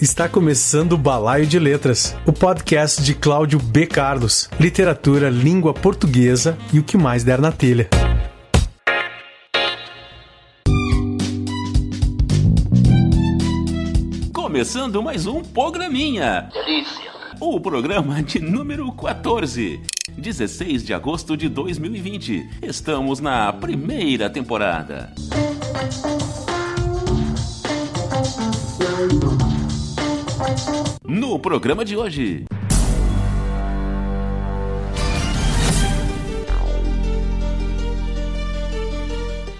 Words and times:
Está 0.00 0.28
começando 0.28 0.92
o 0.92 0.98
Balaio 0.98 1.46
de 1.46 1.58
Letras, 1.58 2.14
o 2.26 2.32
podcast 2.32 3.02
de 3.02 3.14
Cláudio 3.14 3.58
B. 3.58 3.86
Carlos, 3.86 4.50
literatura, 4.60 5.30
língua 5.30 5.72
portuguesa 5.72 6.58
e 6.70 6.78
o 6.78 6.84
que 6.84 6.98
mais 6.98 7.24
der 7.24 7.40
na 7.40 7.50
telha. 7.50 7.88
Começando 14.34 15.02
mais 15.02 15.26
um 15.26 15.40
programinha. 15.40 16.50
Delícia. 16.52 17.10
O 17.40 17.58
programa 17.58 18.22
de 18.22 18.38
número 18.38 18.92
14. 18.92 19.80
16 20.18 20.84
de 20.84 20.92
agosto 20.92 21.38
de 21.38 21.48
2020. 21.48 22.46
Estamos 22.60 23.18
na 23.18 23.50
primeira 23.50 24.28
temporada. 24.28 25.14
No 31.04 31.38
programa 31.38 31.84
de 31.84 31.96
hoje. 31.96 32.46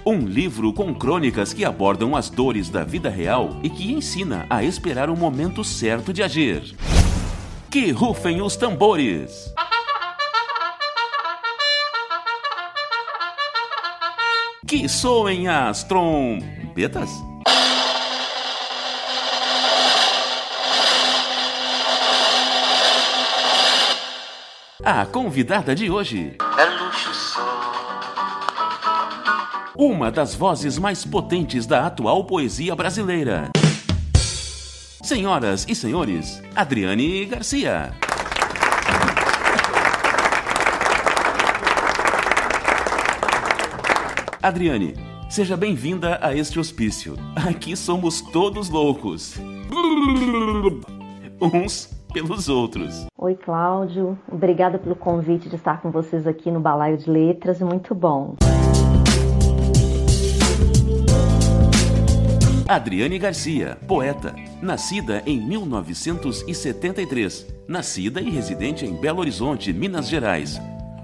Um 0.04 0.20
livro 0.20 0.72
com 0.72 0.94
crônicas 0.94 1.52
que 1.52 1.64
abordam 1.64 2.14
as 2.14 2.30
dores 2.30 2.68
da 2.68 2.84
vida 2.84 3.10
real 3.10 3.58
e 3.62 3.68
que 3.68 3.92
ensina 3.92 4.46
a 4.48 4.62
esperar 4.62 5.10
o 5.10 5.16
momento 5.16 5.64
certo 5.64 6.12
de 6.12 6.22
agir. 6.22 6.76
Que 7.70 7.90
rufem 7.90 8.40
os 8.40 8.56
tambores! 8.56 9.52
Que 14.66 14.88
soem 14.88 15.48
as 15.48 15.82
trombetas! 15.84 17.10
A 24.88 25.04
convidada 25.04 25.74
de 25.74 25.90
hoje 25.90 26.36
É 26.56 26.64
luxo 26.64 27.12
só. 27.12 27.66
uma 29.76 30.12
das 30.12 30.32
vozes 30.36 30.78
mais 30.78 31.04
potentes 31.04 31.66
da 31.66 31.86
atual 31.88 32.24
poesia 32.24 32.72
brasileira. 32.76 33.50
Senhoras 35.02 35.66
e 35.68 35.74
senhores, 35.74 36.40
Adriane 36.54 37.24
Garcia. 37.24 37.92
Adriane, 44.42 44.94
seja 45.28 45.56
bem-vinda 45.56 46.18
a 46.22 46.34
este 46.34 46.58
hospício. 46.60 47.16
Aqui 47.34 47.76
somos 47.76 48.20
todos 48.20 48.68
loucos. 48.68 49.34
Uns 51.40 51.90
pelos 52.16 52.48
outros. 52.48 53.06
Oi, 53.18 53.34
Cláudio. 53.34 54.18
Obrigada 54.32 54.78
pelo 54.78 54.96
convite 54.96 55.50
de 55.50 55.56
estar 55.56 55.82
com 55.82 55.90
vocês 55.90 56.26
aqui 56.26 56.50
no 56.50 56.58
Balaio 56.58 56.96
de 56.96 57.10
Letras. 57.10 57.60
Muito 57.60 57.94
bom. 57.94 58.36
Adriane 62.66 63.18
Garcia, 63.18 63.76
poeta, 63.86 64.34
nascida 64.62 65.22
em 65.26 65.46
1973, 65.46 67.46
nascida 67.68 68.22
e 68.22 68.30
residente 68.30 68.86
em 68.86 68.96
Belo 68.96 69.20
Horizonte, 69.20 69.70
Minas 69.70 70.08
Gerais. 70.08 70.58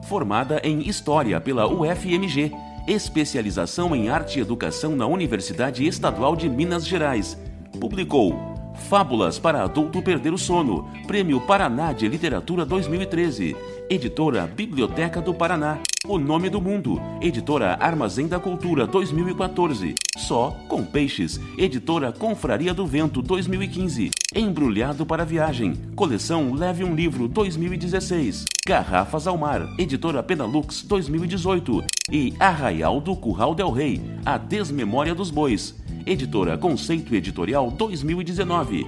Formada 0.09 0.63
em 0.65 0.89
História 0.89 1.39
pela 1.43 1.69
UFMG, 1.69 2.53
especialização 2.89 3.95
em 3.95 4.09
Arte 4.09 4.39
e 4.39 4.43
Educação 4.43 4.97
na 4.97 5.07
Universidade 5.07 5.87
Estadual 5.87 6.35
de 6.35 6.49
Minas 6.49 6.87
Gerais. 6.87 7.37
Publicou 7.79 8.52
Fábulas 8.75 9.39
para 9.39 9.63
Adulto 9.63 10.03
Perder 10.03 10.33
o 10.33 10.39
Sono, 10.39 10.89
Prêmio 11.07 11.41
Paraná 11.41 11.93
de 11.93 12.09
Literatura 12.09 12.65
2013. 12.65 13.57
Editora 13.89 14.47
Biblioteca 14.47 15.21
do 15.21 15.35
Paraná. 15.35 15.79
O 16.09 16.19
Nome 16.19 16.51
do 16.51 16.61
Mundo, 16.61 17.01
Editora 17.21 17.77
Armazém 17.79 18.27
da 18.27 18.41
Cultura 18.41 18.89
2014. 18.89 19.95
Só 20.19 20.51
com 20.67 20.85
Peixes, 20.85 21.39
Editora 21.57 22.11
Confraria 22.11 22.75
do 22.75 22.85
Vento 22.85 23.23
2015. 23.23 24.11
Embrulhado 24.35 25.07
para 25.07 25.25
Viagem, 25.25 25.75
Coleção 25.95 26.55
Leve 26.55 26.83
um 26.83 26.93
Livro 26.93 27.29
2016. 27.29 28.47
Garrafas 28.67 29.29
ao 29.29 29.39
Mar, 29.39 29.63
Editora 29.79 30.25
Penalux 30.25 30.83
2018. 30.83 31.85
E 32.11 32.35
Arraial 32.41 33.01
do 33.01 33.15
Curral 33.15 33.55
del 33.55 33.71
Rei, 33.71 34.03
A 34.27 34.37
Desmemória 34.37 35.15
dos 35.15 35.31
Bois. 35.31 35.73
Editora 36.05 36.59
Conceito 36.59 37.15
Editorial 37.15 37.71
2019. 37.71 38.87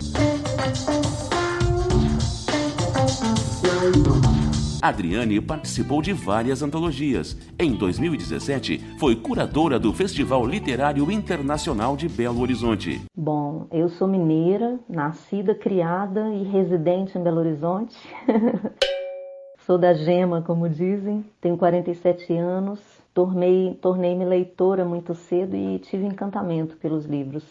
Adriane 4.84 5.40
participou 5.40 6.02
de 6.02 6.12
várias 6.12 6.62
antologias. 6.62 7.34
Em 7.58 7.72
2017, 7.72 8.98
foi 8.98 9.16
curadora 9.16 9.78
do 9.78 9.94
Festival 9.94 10.44
Literário 10.44 11.10
Internacional 11.10 11.96
de 11.96 12.06
Belo 12.06 12.42
Horizonte. 12.42 13.00
Bom, 13.16 13.66
eu 13.72 13.88
sou 13.88 14.06
mineira, 14.06 14.78
nascida, 14.86 15.54
criada 15.54 16.28
e 16.34 16.42
residente 16.42 17.16
em 17.16 17.22
Belo 17.22 17.38
Horizonte. 17.38 17.96
sou 19.64 19.78
da 19.78 19.94
Gema, 19.94 20.42
como 20.42 20.68
dizem. 20.68 21.24
Tenho 21.40 21.56
47 21.56 22.36
anos. 22.36 22.78
Tornei, 23.14 23.78
tornei-me 23.80 24.26
leitora 24.26 24.84
muito 24.84 25.14
cedo 25.14 25.56
e 25.56 25.78
tive 25.78 26.04
encantamento 26.04 26.76
pelos 26.76 27.06
livros. 27.06 27.42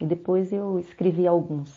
E 0.00 0.06
depois 0.06 0.50
eu 0.54 0.78
escrevi 0.78 1.26
alguns. 1.26 1.70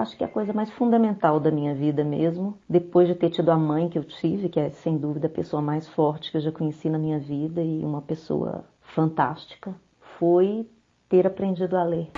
Acho 0.00 0.16
que 0.16 0.24
é 0.24 0.26
a 0.26 0.30
coisa 0.30 0.52
mais 0.52 0.70
fundamental 0.70 1.38
da 1.38 1.50
minha 1.50 1.74
vida 1.74 2.02
mesmo, 2.02 2.58
depois 2.68 3.06
de 3.06 3.14
ter 3.14 3.30
tido 3.30 3.50
a 3.50 3.56
mãe 3.56 3.88
que 3.88 3.98
eu 3.98 4.04
tive, 4.04 4.48
que 4.48 4.58
é 4.58 4.70
sem 4.70 4.96
dúvida 4.96 5.26
a 5.26 5.30
pessoa 5.30 5.60
mais 5.60 5.86
forte 5.88 6.30
que 6.30 6.36
eu 6.36 6.40
já 6.40 6.50
conheci 6.50 6.88
na 6.88 6.98
minha 6.98 7.18
vida 7.18 7.62
e 7.62 7.84
uma 7.84 8.00
pessoa 8.00 8.64
fantástica, 8.80 9.74
foi 10.18 10.66
ter 11.08 11.26
aprendido 11.26 11.76
a 11.76 11.84
ler. 11.84 12.10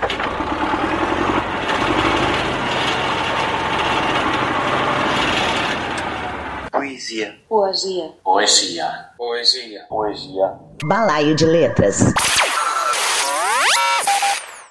Poesia. 6.71 7.37
Poesia. 7.49 8.13
Poesia. 8.25 9.11
Poesia. 9.17 9.87
Poesia. 9.89 10.59
Balaio 10.85 11.35
de 11.35 11.47
Letras. 11.47 12.13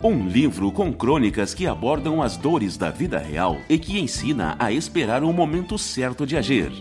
Um 0.04 0.28
livro 0.28 0.72
com 0.72 0.92
crônicas 0.92 1.54
que 1.54 1.68
abordam 1.68 2.24
as 2.24 2.36
dores 2.36 2.76
da 2.76 2.90
vida 2.90 3.20
real 3.20 3.58
e 3.70 3.78
que 3.78 4.00
ensina 4.00 4.56
a 4.58 4.72
esperar 4.72 5.24
o 5.24 5.32
momento 5.32 5.78
certo 5.78 6.26
de 6.26 6.36
agir. 6.36 6.72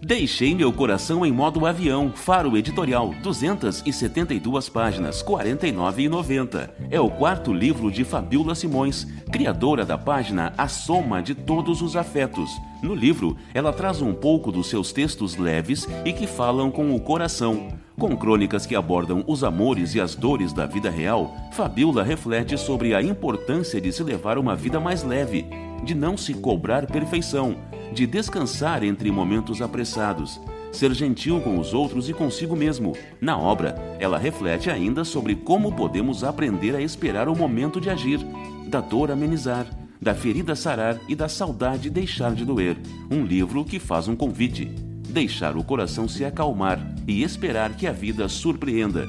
Deixei 0.00 0.54
meu 0.54 0.72
coração 0.72 1.24
em 1.24 1.32
modo 1.32 1.64
avião, 1.64 2.12
Faro 2.14 2.56
Editorial, 2.56 3.14
272 3.22 4.68
páginas, 4.68 5.22
R$ 5.22 5.28
49,90. 5.28 6.70
É 6.90 7.00
o 7.00 7.10
quarto 7.10 7.52
livro 7.52 7.90
de 7.90 8.04
Fabiola 8.04 8.54
Simões, 8.54 9.06
criadora 9.32 9.86
da 9.86 9.96
página 9.96 10.52
A 10.58 10.68
Soma 10.68 11.22
de 11.22 11.34
Todos 11.34 11.80
os 11.80 11.96
Afetos. 11.96 12.50
No 12.82 12.94
livro, 12.94 13.36
ela 13.54 13.72
traz 13.72 14.02
um 14.02 14.12
pouco 14.12 14.52
dos 14.52 14.68
seus 14.68 14.92
textos 14.92 15.36
leves 15.36 15.88
e 16.04 16.12
que 16.12 16.26
falam 16.26 16.70
com 16.70 16.94
o 16.94 17.00
coração. 17.00 17.68
Com 17.98 18.14
crônicas 18.14 18.66
que 18.66 18.76
abordam 18.76 19.24
os 19.26 19.42
amores 19.42 19.94
e 19.94 20.00
as 20.00 20.14
dores 20.14 20.52
da 20.52 20.66
vida 20.66 20.90
real, 20.90 21.34
Fabiola 21.52 22.02
reflete 22.02 22.58
sobre 22.58 22.94
a 22.94 23.00
importância 23.00 23.80
de 23.80 23.90
se 23.90 24.02
levar 24.02 24.36
uma 24.36 24.54
vida 24.54 24.78
mais 24.78 25.02
leve, 25.02 25.46
de 25.84 25.94
não 25.94 26.16
se 26.16 26.34
cobrar 26.34 26.86
perfeição, 26.86 27.56
de 27.92 28.06
descansar 28.06 28.82
entre 28.82 29.10
momentos 29.10 29.62
apressados, 29.62 30.40
ser 30.72 30.92
gentil 30.92 31.40
com 31.40 31.58
os 31.58 31.72
outros 31.72 32.08
e 32.08 32.12
consigo 32.12 32.54
mesmo. 32.54 32.94
Na 33.20 33.38
obra, 33.38 33.74
ela 33.98 34.18
reflete 34.18 34.70
ainda 34.70 35.04
sobre 35.04 35.34
como 35.34 35.74
podemos 35.74 36.22
aprender 36.22 36.74
a 36.76 36.80
esperar 36.80 37.28
o 37.28 37.36
momento 37.36 37.80
de 37.80 37.90
agir, 37.90 38.20
da 38.66 38.80
dor 38.80 39.10
amenizar, 39.10 39.66
da 40.00 40.14
ferida 40.14 40.54
sarar 40.54 41.00
e 41.08 41.14
da 41.14 41.28
saudade 41.28 41.88
deixar 41.88 42.34
de 42.34 42.44
doer. 42.44 42.76
Um 43.10 43.24
livro 43.24 43.64
que 43.64 43.78
faz 43.78 44.08
um 44.08 44.16
convite: 44.16 44.66
deixar 45.08 45.56
o 45.56 45.64
coração 45.64 46.06
se 46.06 46.24
acalmar 46.24 46.78
e 47.06 47.22
esperar 47.22 47.74
que 47.74 47.86
a 47.86 47.92
vida 47.92 48.28
surpreenda. 48.28 49.08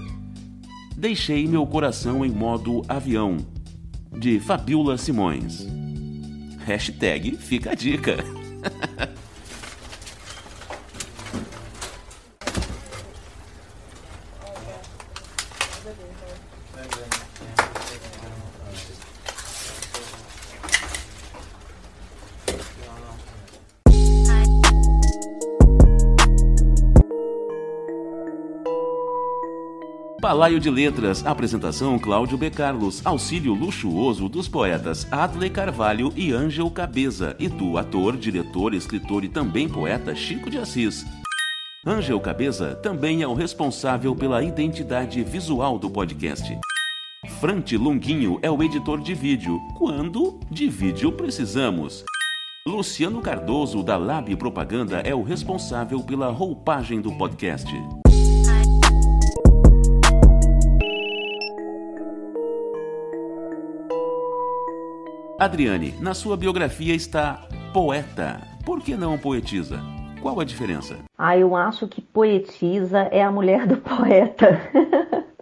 Deixei 0.95 1.45
meu 1.47 1.65
coração 1.67 2.25
em 2.25 2.31
modo 2.31 2.81
avião. 2.87 3.37
De 4.11 4.39
Fabiola 4.39 4.97
Simões. 4.97 5.86
Hashtag 6.67 7.37
fica 7.37 7.71
a 7.71 7.75
dica. 7.75 8.17
Balaio 30.37 30.59
de 30.59 30.69
Letras, 30.69 31.25
apresentação 31.25 31.97
Cláudio 31.97 32.37
B. 32.37 32.51
Carlos, 32.51 33.03
auxílio 33.03 33.55
luxuoso 33.55 34.29
dos 34.29 34.47
poetas 34.47 35.11
Adley 35.11 35.49
Carvalho 35.49 36.13
e 36.15 36.31
Ângel 36.31 36.69
Cabeza, 36.69 37.35
e 37.39 37.49
do 37.49 37.75
ator, 37.75 38.15
diretor, 38.15 38.75
escritor 38.75 39.23
e 39.23 39.29
também 39.29 39.67
poeta 39.67 40.13
Chico 40.13 40.47
de 40.47 40.59
Assis. 40.59 41.03
Ângel 41.83 42.19
Cabeza 42.19 42.75
também 42.75 43.23
é 43.23 43.27
o 43.27 43.33
responsável 43.33 44.15
pela 44.15 44.43
identidade 44.43 45.23
visual 45.23 45.79
do 45.79 45.89
podcast. 45.89 46.55
Frante 47.39 47.75
Longuinho 47.75 48.37
é 48.43 48.51
o 48.51 48.61
editor 48.61 49.01
de 49.01 49.15
vídeo, 49.15 49.59
quando 49.75 50.39
de 50.51 50.69
vídeo 50.69 51.11
precisamos. 51.11 52.05
Luciano 52.63 53.21
Cardoso, 53.21 53.81
da 53.81 53.97
Lab 53.97 54.35
Propaganda, 54.35 54.99
é 54.99 55.15
o 55.15 55.23
responsável 55.23 55.99
pela 56.03 56.29
roupagem 56.29 57.01
do 57.01 57.11
podcast. 57.17 57.73
Adriane, 65.39 65.93
na 66.01 66.15
sua 66.15 66.35
biografia 66.35 66.95
está 66.95 67.47
poeta. 67.71 68.41
Por 68.65 68.81
que 68.81 68.95
não 68.95 69.19
poetisa? 69.19 69.79
Qual 70.19 70.39
a 70.39 70.43
diferença? 70.43 70.97
Ah, 71.15 71.37
eu 71.37 71.55
acho 71.55 71.87
que 71.87 72.01
poetisa 72.01 73.01
é 73.11 73.21
a 73.21 73.31
mulher 73.31 73.67
do 73.67 73.77
poeta. 73.77 74.59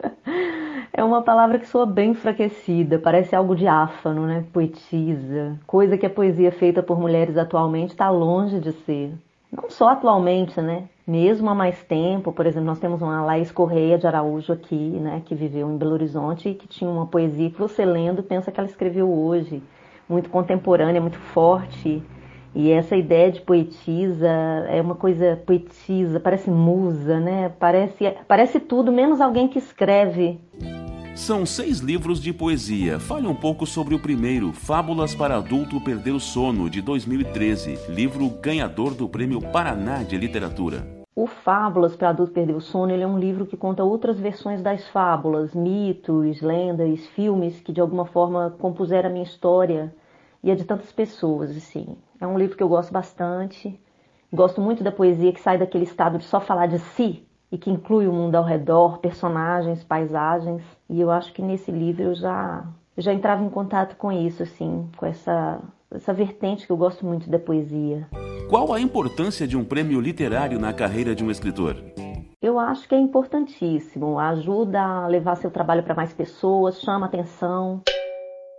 é 0.92 1.01
uma 1.01 1.21
palavra 1.21 1.57
que 1.57 1.65
soa 1.65 1.86
bem 1.86 2.12
enfraquecida, 2.12 3.00
parece 3.00 3.38
algo 3.38 3.56
diáfano, 3.56 4.27
né? 4.27 4.44
Poetisa. 4.51 5.57
Coisa 5.65 5.98
que 5.98 6.06
a 6.06 6.09
poesia 6.09 6.51
feita 6.51 6.83
por 6.83 7.00
mulheres 7.00 7.38
atualmente 7.38 7.91
está 7.91 8.09
longe 8.09 8.59
de 8.59 8.74
ser. 8.74 9.13
Não 9.50 9.69
só 9.69 9.91
atualmente, 9.91 10.59
né? 10.59 10.89
Mesmo 11.07 11.50
há 11.50 11.56
mais 11.56 11.81
tempo, 11.83 12.33
por 12.33 12.45
exemplo, 12.45 12.68
nós 12.68 12.80
temos 12.80 13.01
uma 13.01 13.24
Laís 13.24 13.50
Correia 13.50 13.98
de 13.98 14.06
Araújo 14.06 14.51
aqui, 14.51 14.75
né? 14.75 15.21
Que 15.25 15.33
viveu 15.33 15.71
em 15.71 15.77
Belo 15.77 15.94
Horizonte 15.94 16.50
e 16.50 16.53
que 16.53 16.68
tinha 16.68 16.89
uma 16.89 17.07
poesia 17.07 17.50
que 17.50 17.57
você 17.57 17.86
lendo 17.86 18.21
pensa 18.21 18.51
que 18.51 18.59
ela 18.59 18.68
escreveu 18.68 19.09
hoje 19.09 19.63
muito 20.07 20.30
contemporânea, 20.30 21.02
muito 21.02 21.18
forte. 21.18 22.02
E 22.54 22.72
essa 22.72 22.96
ideia 22.96 23.31
de 23.31 23.42
poetisa 23.42 24.30
é 24.69 24.81
uma 24.81 24.96
coisa 24.96 25.42
poetisa, 25.46 26.22
parece 26.22 26.50
musa, 26.50 27.19
né? 27.19 27.52
Parece, 27.60 28.13
parece 28.28 28.62
tudo, 28.62 28.94
menos 28.94 29.19
alguém 29.19 29.48
que 29.48 29.60
escreve. 29.60 30.40
São 31.16 31.46
seis 31.46 31.80
livros 31.80 32.22
de 32.22 32.31
poesia. 32.31 33.00
Fale 33.00 33.28
um 33.28 33.36
pouco 33.36 33.66
sobre 33.66 33.94
o 33.94 34.00
primeiro, 34.00 34.54
Fábulas 34.54 35.13
para 35.13 35.38
Adulto 35.38 35.81
Perder 35.81 36.12
o 36.12 36.19
Sono, 36.19 36.69
de 36.69 36.81
2013, 36.81 37.78
livro 37.90 38.30
ganhador 38.30 38.94
do 38.94 39.08
Prêmio 39.08 39.42
Paraná 39.42 40.04
de 40.04 40.18
Literatura. 40.18 40.94
O 41.17 41.27
Fábulas 41.27 41.95
para 41.95 42.09
Adulto 42.09 42.33
Perder 42.33 42.57
o 42.57 42.59
Sono 42.59 42.91
é 42.91 43.07
um 43.07 43.17
livro 43.17 43.45
que 43.45 43.56
conta 43.56 43.85
outras 43.85 44.19
versões 44.19 44.62
das 44.62 44.85
fábulas, 44.89 45.56
mitos, 45.56 46.41
lendas, 46.41 47.06
filmes 47.07 47.62
que 47.62 47.71
de 47.71 47.79
alguma 47.79 48.06
forma 48.06 48.53
compuseram 48.59 49.09
a 49.09 49.13
minha 49.13 49.23
história 49.23 49.95
e 50.44 50.51
a 50.51 50.56
de 50.56 50.65
tantas 50.65 50.91
pessoas. 50.91 51.56
Assim. 51.56 51.95
É 52.19 52.27
um 52.27 52.38
livro 52.38 52.57
que 52.57 52.62
eu 52.62 52.67
gosto 52.67 52.91
bastante. 52.91 53.79
Gosto 54.29 54.59
muito 54.59 54.83
da 54.83 54.91
poesia 54.91 55.31
que 55.31 55.39
sai 55.39 55.57
daquele 55.57 55.85
estado 55.85 56.17
de 56.17 56.25
só 56.25 56.41
falar 56.41 56.67
de 56.67 56.79
si 56.79 57.25
e 57.50 57.57
que 57.57 57.71
inclui 57.71 58.07
o 58.07 58.13
mundo 58.13 58.35
ao 58.35 58.44
redor, 58.44 58.97
personagens, 58.97 59.85
paisagens. 59.85 60.63
E 60.89 61.00
eu 61.00 61.09
acho 61.09 61.31
que 61.31 61.41
nesse 61.41 61.71
livro 61.71 62.03
eu 62.03 62.13
já, 62.13 62.67
já 62.97 63.13
entrava 63.13 63.41
em 63.41 63.50
contato 63.50 63.95
com 63.95 64.12
isso, 64.12 64.44
assim, 64.44 64.89
com 64.97 65.06
essa, 65.06 65.62
essa 65.92 66.14
vertente 66.14 66.66
que 66.66 66.72
eu 66.72 66.78
gosto 66.78 67.06
muito 67.06 67.30
da 67.30 67.40
poesia. 67.40 68.08
Qual 68.50 68.74
a 68.74 68.80
importância 68.80 69.48
de 69.48 69.58
um 69.58 69.64
prêmio 69.64 70.00
literário 70.00 70.60
na 70.60 70.72
carreira 70.72 71.16
de 71.16 71.24
um 71.24 71.32
escritor? 71.32 71.76
Eu 72.42 72.60
acho 72.60 72.88
que 72.88 72.94
é 72.94 73.00
importantíssimo. 73.00 74.20
Ajuda 74.20 74.80
a 74.80 75.08
levar 75.08 75.36
seu 75.36 75.50
trabalho 75.50 75.82
para 75.84 75.96
mais 75.96 76.14
pessoas, 76.14 76.80
chama 76.80 77.08
atenção. 77.08 77.82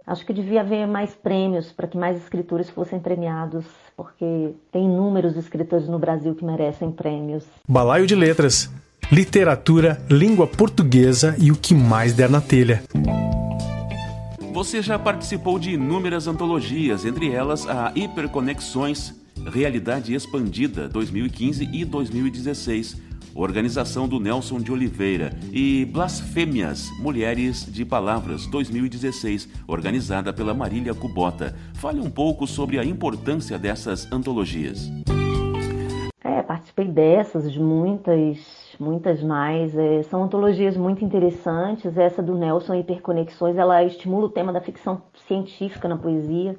Acho 0.06 0.24
que 0.24 0.32
devia 0.32 0.60
haver 0.60 0.86
mais 0.86 1.14
prêmios 1.14 1.72
para 1.72 1.88
que 1.88 1.98
mais 1.98 2.16
escritores 2.16 2.70
fossem 2.70 3.00
premiados, 3.00 3.64
porque 3.96 4.54
tem 4.70 4.84
inúmeros 4.84 5.36
escritores 5.36 5.88
no 5.88 5.98
Brasil 5.98 6.34
que 6.34 6.44
merecem 6.44 6.92
prêmios. 6.92 7.44
Balaio 7.68 8.06
de 8.06 8.14
Letras. 8.14 8.70
Literatura, 9.10 10.00
língua 10.10 10.46
portuguesa 10.46 11.36
e 11.38 11.52
o 11.52 11.56
que 11.56 11.74
mais 11.74 12.12
der 12.12 12.28
na 12.28 12.40
telha. 12.40 12.82
Você 14.56 14.80
já 14.80 14.98
participou 14.98 15.58
de 15.58 15.72
inúmeras 15.72 16.26
antologias, 16.26 17.04
entre 17.04 17.30
elas 17.30 17.68
a 17.68 17.92
Hiperconexões 17.94 19.12
Realidade 19.52 20.14
Expandida 20.14 20.88
2015 20.88 21.68
e 21.70 21.84
2016, 21.84 22.96
organização 23.34 24.08
do 24.08 24.18
Nelson 24.18 24.58
de 24.58 24.72
Oliveira, 24.72 25.30
e 25.52 25.84
Blasfêmias 25.84 26.88
Mulheres 26.98 27.70
de 27.70 27.84
Palavras 27.84 28.46
2016, 28.46 29.46
organizada 29.68 30.32
pela 30.32 30.54
Marília 30.54 30.94
Cubota. 30.94 31.54
Fale 31.74 32.00
um 32.00 32.10
pouco 32.10 32.46
sobre 32.46 32.78
a 32.78 32.84
importância 32.84 33.58
dessas 33.58 34.10
antologias. 34.10 34.90
É, 36.24 36.40
participei 36.40 36.88
dessas, 36.88 37.52
de 37.52 37.60
muitas, 37.60 38.38
muitas 38.78 39.22
mais. 39.22 39.76
É, 39.76 40.02
são 40.04 40.24
antologias 40.24 40.76
muito 40.76 41.04
interessantes. 41.04 41.96
Essa 41.96 42.22
do 42.22 42.34
Nelson 42.34 42.74
Hiperconexões, 42.74 43.56
ela 43.56 43.82
estimula 43.84 44.26
o 44.26 44.30
tema 44.30 44.52
da 44.52 44.60
ficção 44.60 45.02
científica 45.26 45.88
na 45.88 45.96
poesia. 45.96 46.58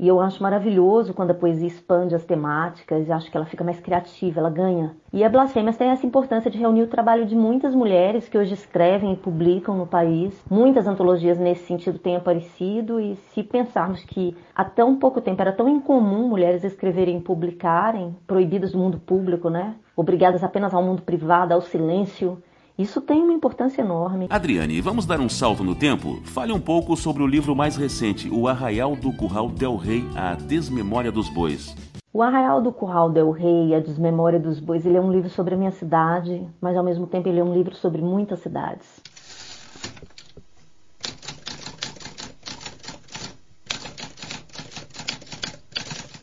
E 0.00 0.06
eu 0.06 0.20
acho 0.20 0.40
maravilhoso 0.40 1.12
quando 1.12 1.32
a 1.32 1.34
poesia 1.34 1.66
expande 1.66 2.14
as 2.14 2.24
temáticas, 2.24 3.10
acho 3.10 3.28
que 3.28 3.36
ela 3.36 3.46
fica 3.46 3.64
mais 3.64 3.80
criativa, 3.80 4.38
ela 4.38 4.48
ganha. 4.48 4.94
E 5.12 5.24
a 5.24 5.28
Blasfêmias 5.28 5.76
tem 5.76 5.88
essa 5.88 6.06
importância 6.06 6.48
de 6.48 6.56
reunir 6.56 6.82
o 6.82 6.86
trabalho 6.86 7.26
de 7.26 7.34
muitas 7.34 7.74
mulheres 7.74 8.28
que 8.28 8.38
hoje 8.38 8.54
escrevem 8.54 9.12
e 9.12 9.16
publicam 9.16 9.76
no 9.76 9.88
país. 9.88 10.40
Muitas 10.48 10.86
antologias 10.86 11.36
nesse 11.36 11.66
sentido 11.66 11.98
têm 11.98 12.14
aparecido, 12.14 13.00
e 13.00 13.16
se 13.16 13.42
pensarmos 13.42 14.04
que 14.04 14.36
há 14.54 14.64
tão 14.64 14.96
pouco 14.96 15.20
tempo 15.20 15.42
era 15.42 15.52
tão 15.52 15.68
incomum 15.68 16.28
mulheres 16.28 16.62
escreverem 16.62 17.18
e 17.18 17.22
publicarem, 17.22 18.14
proibidas 18.24 18.70
do 18.70 18.78
mundo 18.78 19.00
público, 19.00 19.50
né? 19.50 19.74
Obrigadas 19.96 20.44
apenas 20.44 20.72
ao 20.72 20.82
mundo 20.82 21.02
privado, 21.02 21.52
ao 21.52 21.60
silêncio, 21.60 22.40
isso 22.78 23.00
tem 23.00 23.20
uma 23.20 23.32
importância 23.32 23.82
enorme. 23.82 24.28
Adriane, 24.30 24.80
vamos 24.80 25.04
dar 25.04 25.18
um 25.18 25.28
salto 25.28 25.64
no 25.64 25.74
tempo? 25.74 26.20
Fale 26.22 26.52
um 26.52 26.60
pouco 26.60 26.96
sobre 26.96 27.24
o 27.24 27.26
livro 27.26 27.56
mais 27.56 27.76
recente, 27.76 28.30
O 28.30 28.46
Arraial 28.46 28.94
do 28.94 29.12
Curral 29.12 29.48
del 29.48 29.74
Rei, 29.74 30.04
A 30.14 30.34
Desmemória 30.34 31.10
dos 31.10 31.28
Bois. 31.28 31.74
O 32.12 32.22
Arraial 32.22 32.62
do 32.62 32.70
Curral 32.70 33.10
del 33.10 33.32
Rei, 33.32 33.74
A 33.74 33.80
Desmemória 33.80 34.38
dos 34.38 34.60
Bois, 34.60 34.86
ele 34.86 34.96
é 34.96 35.00
um 35.00 35.10
livro 35.10 35.28
sobre 35.28 35.56
a 35.56 35.58
minha 35.58 35.72
cidade, 35.72 36.46
mas 36.60 36.76
ao 36.76 36.84
mesmo 36.84 37.04
tempo 37.08 37.28
ele 37.28 37.40
é 37.40 37.44
um 37.44 37.52
livro 37.52 37.74
sobre 37.74 38.00
muitas 38.00 38.38
cidades. 38.38 39.02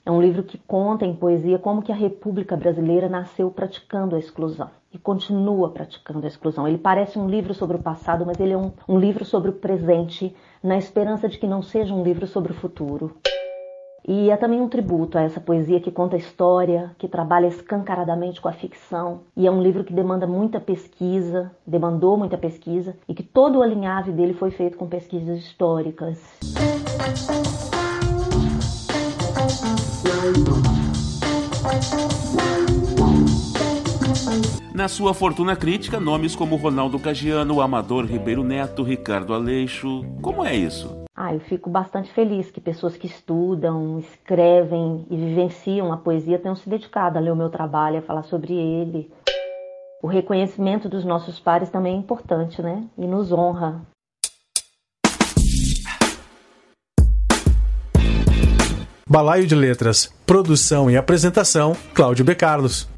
É 0.06 0.12
um 0.12 0.22
livro 0.22 0.44
que 0.44 0.60
conta 0.60 1.04
em 1.04 1.16
poesia 1.16 1.58
como 1.58 1.82
que 1.82 1.92
a 1.92 1.96
República 1.96 2.56
Brasileira 2.56 3.10
nasceu 3.10 3.50
praticando 3.50 4.16
a 4.16 4.20
exclusão 4.20 4.70
e 4.94 5.00
continua 5.00 5.72
praticando 5.72 6.24
a 6.26 6.28
exclusão. 6.28 6.68
Ele 6.68 6.78
parece 6.78 7.18
um 7.18 7.28
livro 7.28 7.56
sobre 7.56 7.76
o 7.76 7.82
passado, 7.82 8.24
mas 8.24 8.40
ele 8.40 8.54
é 8.54 8.58
um, 8.58 8.72
um 8.88 9.00
livro 9.00 9.26
sobre 9.26 9.50
o 9.50 9.54
presente, 9.54 10.36
na 10.62 10.78
esperança 10.78 11.28
de 11.28 11.40
que 11.40 11.48
não 11.48 11.64
seja 11.64 11.92
um 11.92 12.04
livro 12.04 12.28
sobre 12.28 12.52
o 12.52 12.56
futuro. 12.56 13.18
E 14.08 14.30
é 14.30 14.38
também 14.38 14.62
um 14.62 14.70
tributo 14.70 15.18
a 15.18 15.22
essa 15.22 15.40
poesia 15.40 15.80
que 15.80 15.90
conta 15.90 16.16
a 16.16 16.20
história, 16.20 16.92
que 17.00 17.08
trabalha 17.08 17.48
escancaradamente 17.48 18.40
com 18.40 18.48
a 18.48 18.54
ficção. 18.54 19.22
E 19.36 19.48
é 19.48 19.52
um 19.52 19.64
livro 19.64 19.84
que 19.84 19.92
demanda 19.92 20.28
muita 20.28 20.60
pesquisa, 20.60 21.52
demandou 21.66 22.16
muita 22.16 22.38
pesquisa, 22.38 22.96
e 23.10 23.16
que 23.16 23.24
todo 23.24 23.58
o 23.58 23.64
alinhave 23.64 24.12
dele 24.12 24.34
foi 24.34 24.52
feito 24.52 24.78
com 24.78 24.86
pesquisas 24.86 25.40
históricas. 25.40 26.22
Na 34.74 34.90
sua 34.90 35.14
fortuna 35.14 35.56
crítica, 35.56 36.00
nomes 36.00 36.36
como 36.36 36.56
Ronaldo 36.58 37.00
Cagiano, 37.00 37.62
Amador 37.62 38.06
Ribeiro 38.06 38.44
Neto, 38.44 38.84
Ricardo 38.84 39.34
Aleixo. 39.34 40.04
Como 40.22 40.46
é 40.46 40.54
isso? 40.54 41.06
Ah, 41.16 41.34
eu 41.34 41.40
fico 41.40 41.70
bastante 41.70 42.12
feliz 42.12 42.52
que 42.52 42.60
pessoas 42.60 42.98
que 42.98 43.08
estudam, 43.08 43.98
escrevem 44.00 45.06
e 45.10 45.16
vivenciam 45.16 45.94
a 45.94 45.98
poesia 45.98 46.38
tenham 46.38 46.56
se 46.56 46.70
dedicado 46.70 47.18
a 47.18 47.22
ler 47.22 47.32
o 47.32 47.36
meu 47.36 47.50
trabalho, 47.50 48.00
a 48.00 48.02
falar 48.02 48.24
sobre 48.24 48.54
ele. 48.54 49.10
O 50.04 50.08
reconhecimento 50.08 50.90
dos 50.90 51.06
nossos 51.06 51.40
pares 51.40 51.70
também 51.70 51.96
é 51.96 51.98
importante, 51.98 52.62
né? 52.62 52.84
E 52.98 53.08
nos 53.08 53.32
honra. 53.32 53.82
Balaio 59.08 59.46
de 59.46 59.54
Letras, 59.54 60.12
produção 60.26 60.90
e 60.90 60.98
apresentação, 60.98 61.78
Cláudio 61.94 62.26
B. 62.26 62.34
Carlos. 62.34 62.90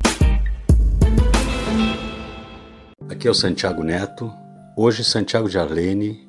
Aqui 3.10 3.28
é 3.28 3.30
o 3.30 3.34
Santiago 3.34 3.84
Neto, 3.84 4.32
hoje 4.78 5.04
Santiago 5.04 5.50
de 5.50 5.60
Arlene, 5.60 6.26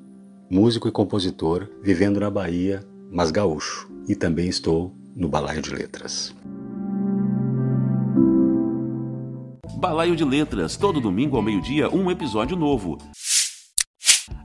músico 0.51 0.89
e 0.89 0.91
compositor, 0.91 1.69
vivendo 1.81 2.19
na 2.19 2.29
Bahia, 2.29 2.85
mas 3.09 3.31
gaúcho, 3.31 3.89
e 4.09 4.17
também 4.17 4.49
estou 4.49 4.93
no 5.15 5.29
Balaio 5.29 5.63
de 5.63 5.71
Letras. 5.71 6.35
Balaio 9.77 10.17
de 10.17 10.25
Letras, 10.25 10.77
todo 10.77 11.01
domingo 11.01 11.37
ao 11.37 11.43
meio-dia, 11.43 11.89
um 11.89 12.11
episódio 12.11 12.57
novo. 12.57 12.99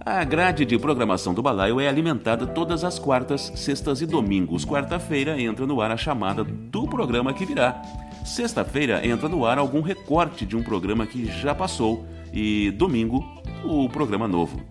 A 0.05 0.21
grade 0.25 0.65
de 0.65 0.77
programação 0.77 1.33
do 1.33 1.41
Balaio 1.41 1.79
é 1.79 1.87
alimentada 1.87 2.45
todas 2.45 2.83
as 2.83 2.99
quartas, 2.99 3.53
sextas 3.55 4.01
e 4.01 4.05
domingos. 4.05 4.65
Quarta-feira 4.65 5.39
entra 5.39 5.65
no 5.65 5.79
ar 5.79 5.91
a 5.91 5.97
chamada 5.97 6.43
do 6.43 6.85
programa 6.85 7.33
que 7.33 7.45
virá. 7.45 7.81
Sexta-feira 8.25 9.05
entra 9.07 9.29
no 9.29 9.45
ar 9.45 9.57
algum 9.57 9.79
recorte 9.79 10.45
de 10.45 10.57
um 10.57 10.63
programa 10.63 11.07
que 11.07 11.25
já 11.25 11.55
passou. 11.55 12.05
E 12.33 12.71
domingo, 12.71 13.23
o 13.63 13.87
programa 13.87 14.27
novo. 14.27 14.61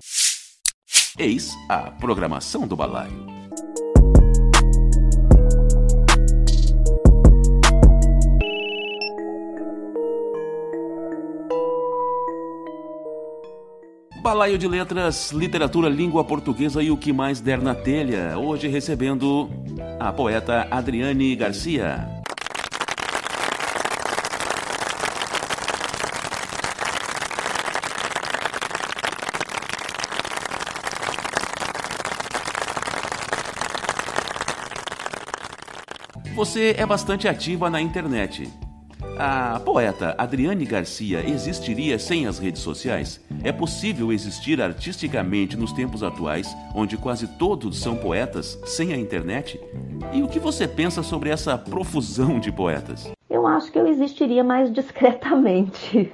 Eis 1.19 1.55
a 1.67 1.91
programação 1.91 2.67
do 2.67 2.77
Balaio. 2.77 3.42
Balaio 14.23 14.57
de 14.57 14.69
Letras, 14.69 15.33
Literatura, 15.33 15.89
Língua 15.89 16.23
Portuguesa 16.23 16.81
e 16.81 16.93
o 16.93 16.97
que 16.97 17.13
mais 17.13 17.41
der 17.41 17.61
na 17.61 17.75
telha. 17.75 18.39
Hoje 18.39 18.69
recebendo 18.69 19.51
a 19.99 20.13
poeta 20.13 20.69
Adriane 20.71 21.35
Garcia. 21.35 22.09
Você 36.37 36.77
é 36.79 36.87
bastante 36.87 37.27
ativa 37.27 37.69
na 37.69 37.81
internet. 37.81 38.49
A 39.19 39.61
poeta 39.61 40.15
Adriane 40.17 40.65
Garcia 40.65 41.23
existiria 41.29 41.99
sem 41.99 42.27
as 42.27 42.39
redes 42.39 42.63
sociais? 42.63 43.21
É 43.45 43.53
possível 43.53 44.13
existir 44.13 44.61
artisticamente 44.61 45.57
nos 45.57 45.73
tempos 45.73 46.03
atuais, 46.03 46.57
onde 46.75 46.97
quase 46.97 47.27
todos 47.27 47.79
são 47.79 47.95
poetas, 47.95 48.59
sem 48.65 48.93
a 48.93 48.97
internet? 48.97 49.61
E 50.13 50.23
o 50.23 50.29
que 50.29 50.39
você 50.39 50.67
pensa 50.67 51.03
sobre 51.03 51.31
essa 51.31 51.59
profusão 51.59 52.41
de 52.41 52.51
poetas? 52.51 53.11
Eu 53.29 53.47
acho 53.47 53.71
que 53.71 53.79
eu 53.79 53.87
existiria 53.87 54.43
mais 54.43 54.73
discretamente. 54.73 56.13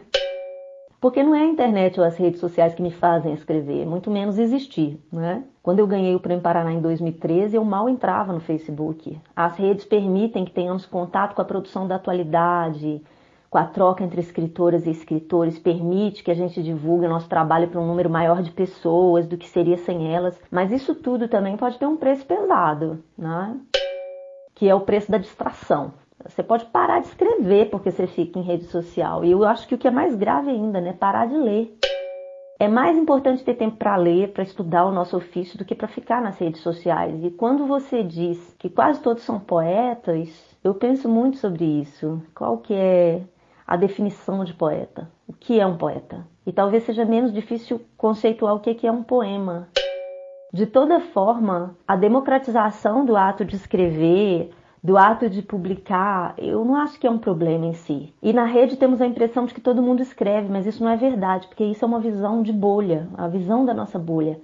Porque 1.01 1.23
não 1.23 1.35
é 1.35 1.43
a 1.43 1.47
internet 1.47 2.01
ou 2.01 2.05
as 2.05 2.17
redes 2.17 2.41
sociais 2.41 2.75
que 2.75 2.83
me 2.83 2.91
fazem 2.91 3.33
escrever, 3.33 3.87
muito 3.87 4.11
menos 4.11 4.37
existir, 4.37 5.01
né? 5.13 5.45
Quando 5.63 5.79
eu 5.79 5.87
ganhei 5.87 6.15
o 6.15 6.21
Prêmio 6.21 6.43
Paraná 6.43 6.73
em 6.73 6.81
2013, 6.81 7.57
eu 7.57 7.65
mal 7.65 7.89
entrava 7.89 8.33
no 8.33 8.41
Facebook. 8.41 9.17
As 9.37 9.57
redes 9.57 9.85
permitem 9.85 10.45
que 10.45 10.51
tenhamos 10.51 10.87
contato 10.87 11.35
com 11.35 11.43
a 11.43 11.45
produção 11.45 11.87
da 11.87 11.95
atualidade, 11.95 13.01
com 13.49 13.59
a 13.59 13.65
troca 13.65 14.03
entre 14.03 14.21
escritoras 14.21 14.87
e 14.87 14.91
escritores, 14.91 15.59
permite 15.59 16.23
que 16.23 16.31
a 16.31 16.35
gente 16.35 16.63
divulgue 16.63 17.09
nosso 17.09 17.29
trabalho 17.29 17.69
para 17.69 17.81
um 17.81 17.87
número 17.87 18.11
maior 18.11 18.43
de 18.43 18.51
pessoas 18.51 19.27
do 19.27 19.39
que 19.39 19.49
seria 19.49 19.79
sem 19.79 20.13
elas. 20.13 20.39
Mas 20.51 20.73
isso 20.73 20.95
tudo 20.95 21.29
também 21.29 21.57
pode 21.57 21.79
ter 21.79 21.87
um 21.87 21.97
preço 21.97 22.27
pesado, 22.27 23.03
né? 23.17 23.57
Que 24.55 24.69
é 24.69 24.75
o 24.75 24.81
preço 24.81 25.11
da 25.11 25.19
distração. 25.19 25.93
Você 26.25 26.43
pode 26.43 26.67
parar 26.67 27.01
de 27.01 27.07
escrever 27.07 27.71
porque 27.71 27.91
você 27.91 28.07
fica 28.07 28.39
em 28.39 28.43
rede 28.43 28.65
social. 28.65 29.25
E 29.25 29.31
eu 29.31 29.45
acho 29.45 29.69
que 29.69 29.75
o 29.75 29.79
que 29.79 29.87
é 29.87 29.91
mais 29.91 30.15
grave 30.15 30.51
ainda, 30.51 30.81
né? 30.81 30.93
Parar 30.93 31.27
de 31.27 31.37
ler. 31.37 31.79
É 32.59 32.67
mais 32.67 32.99
importante 32.99 33.45
ter 33.45 33.55
tempo 33.55 33.77
para 33.77 33.95
ler, 33.95 34.33
para 34.33 34.43
estudar 34.43 34.85
o 34.85 34.91
nosso 34.91 35.17
ofício, 35.17 35.57
do 35.57 35.65
que 35.65 35.77
para 35.77 35.87
ficar 35.87 36.21
nas 36.21 36.39
redes 36.39 36.61
sociais. 36.61 37.23
E 37.23 37.31
quando 37.31 37.67
você 37.67 38.03
diz 38.03 38.53
que 38.59 38.69
quase 38.69 39.01
todos 39.01 39.23
são 39.23 39.39
poetas, 39.39 40.29
eu 40.65 40.75
penso 40.75 41.09
muito 41.09 41.37
sobre 41.37 41.65
isso. 41.65 42.21
Qual 42.35 42.59
que 42.59 42.75
é 42.75 43.23
a 43.65 43.77
definição 43.77 44.43
de 44.45 44.55
poeta? 44.55 45.09
O 45.29 45.33
que 45.33 45.61
é 45.61 45.67
um 45.67 45.77
poeta? 45.77 46.27
E 46.45 46.53
talvez 46.53 46.83
seja 46.83 47.05
menos 47.05 47.33
difícil 47.33 47.81
conceituar 47.97 48.57
o 48.57 48.61
que 48.61 48.85
é 48.85 48.91
um 48.91 49.05
poema. 49.05 49.69
De 50.53 50.67
toda 50.67 50.99
forma, 50.99 51.77
a 51.87 51.95
democratização 51.95 53.05
do 53.05 53.17
ato 53.17 53.45
de 53.45 53.55
escrever, 53.55 54.51
do 54.83 54.97
ato 54.97 55.29
de 55.29 55.43
publicar, 55.43 56.35
eu 56.39 56.65
não 56.65 56.77
acho 56.77 56.99
que 56.99 57.07
é 57.07 57.11
um 57.11 57.19
problema 57.19 57.67
em 57.67 57.75
si. 57.75 58.15
E 58.23 58.33
na 58.33 58.45
rede 58.45 58.77
temos 58.77 59.01
a 59.01 59.07
impressão 59.07 59.47
de 59.47 59.55
que 59.55 59.61
todo 59.61 59.83
mundo 59.83 60.03
escreve, 60.03 60.49
mas 60.49 60.67
isso 60.67 60.83
não 60.83 60.91
é 60.91 60.97
verdade, 60.97 61.47
porque 61.47 61.65
isso 61.65 61.85
é 61.85 61.89
uma 61.89 62.01
visão 62.01 62.43
de 62.43 62.53
bolha, 62.53 63.09
a 63.17 63.29
visão 63.29 63.65
da 63.65 63.75
nossa 63.75 63.99
bolha. 63.99 64.41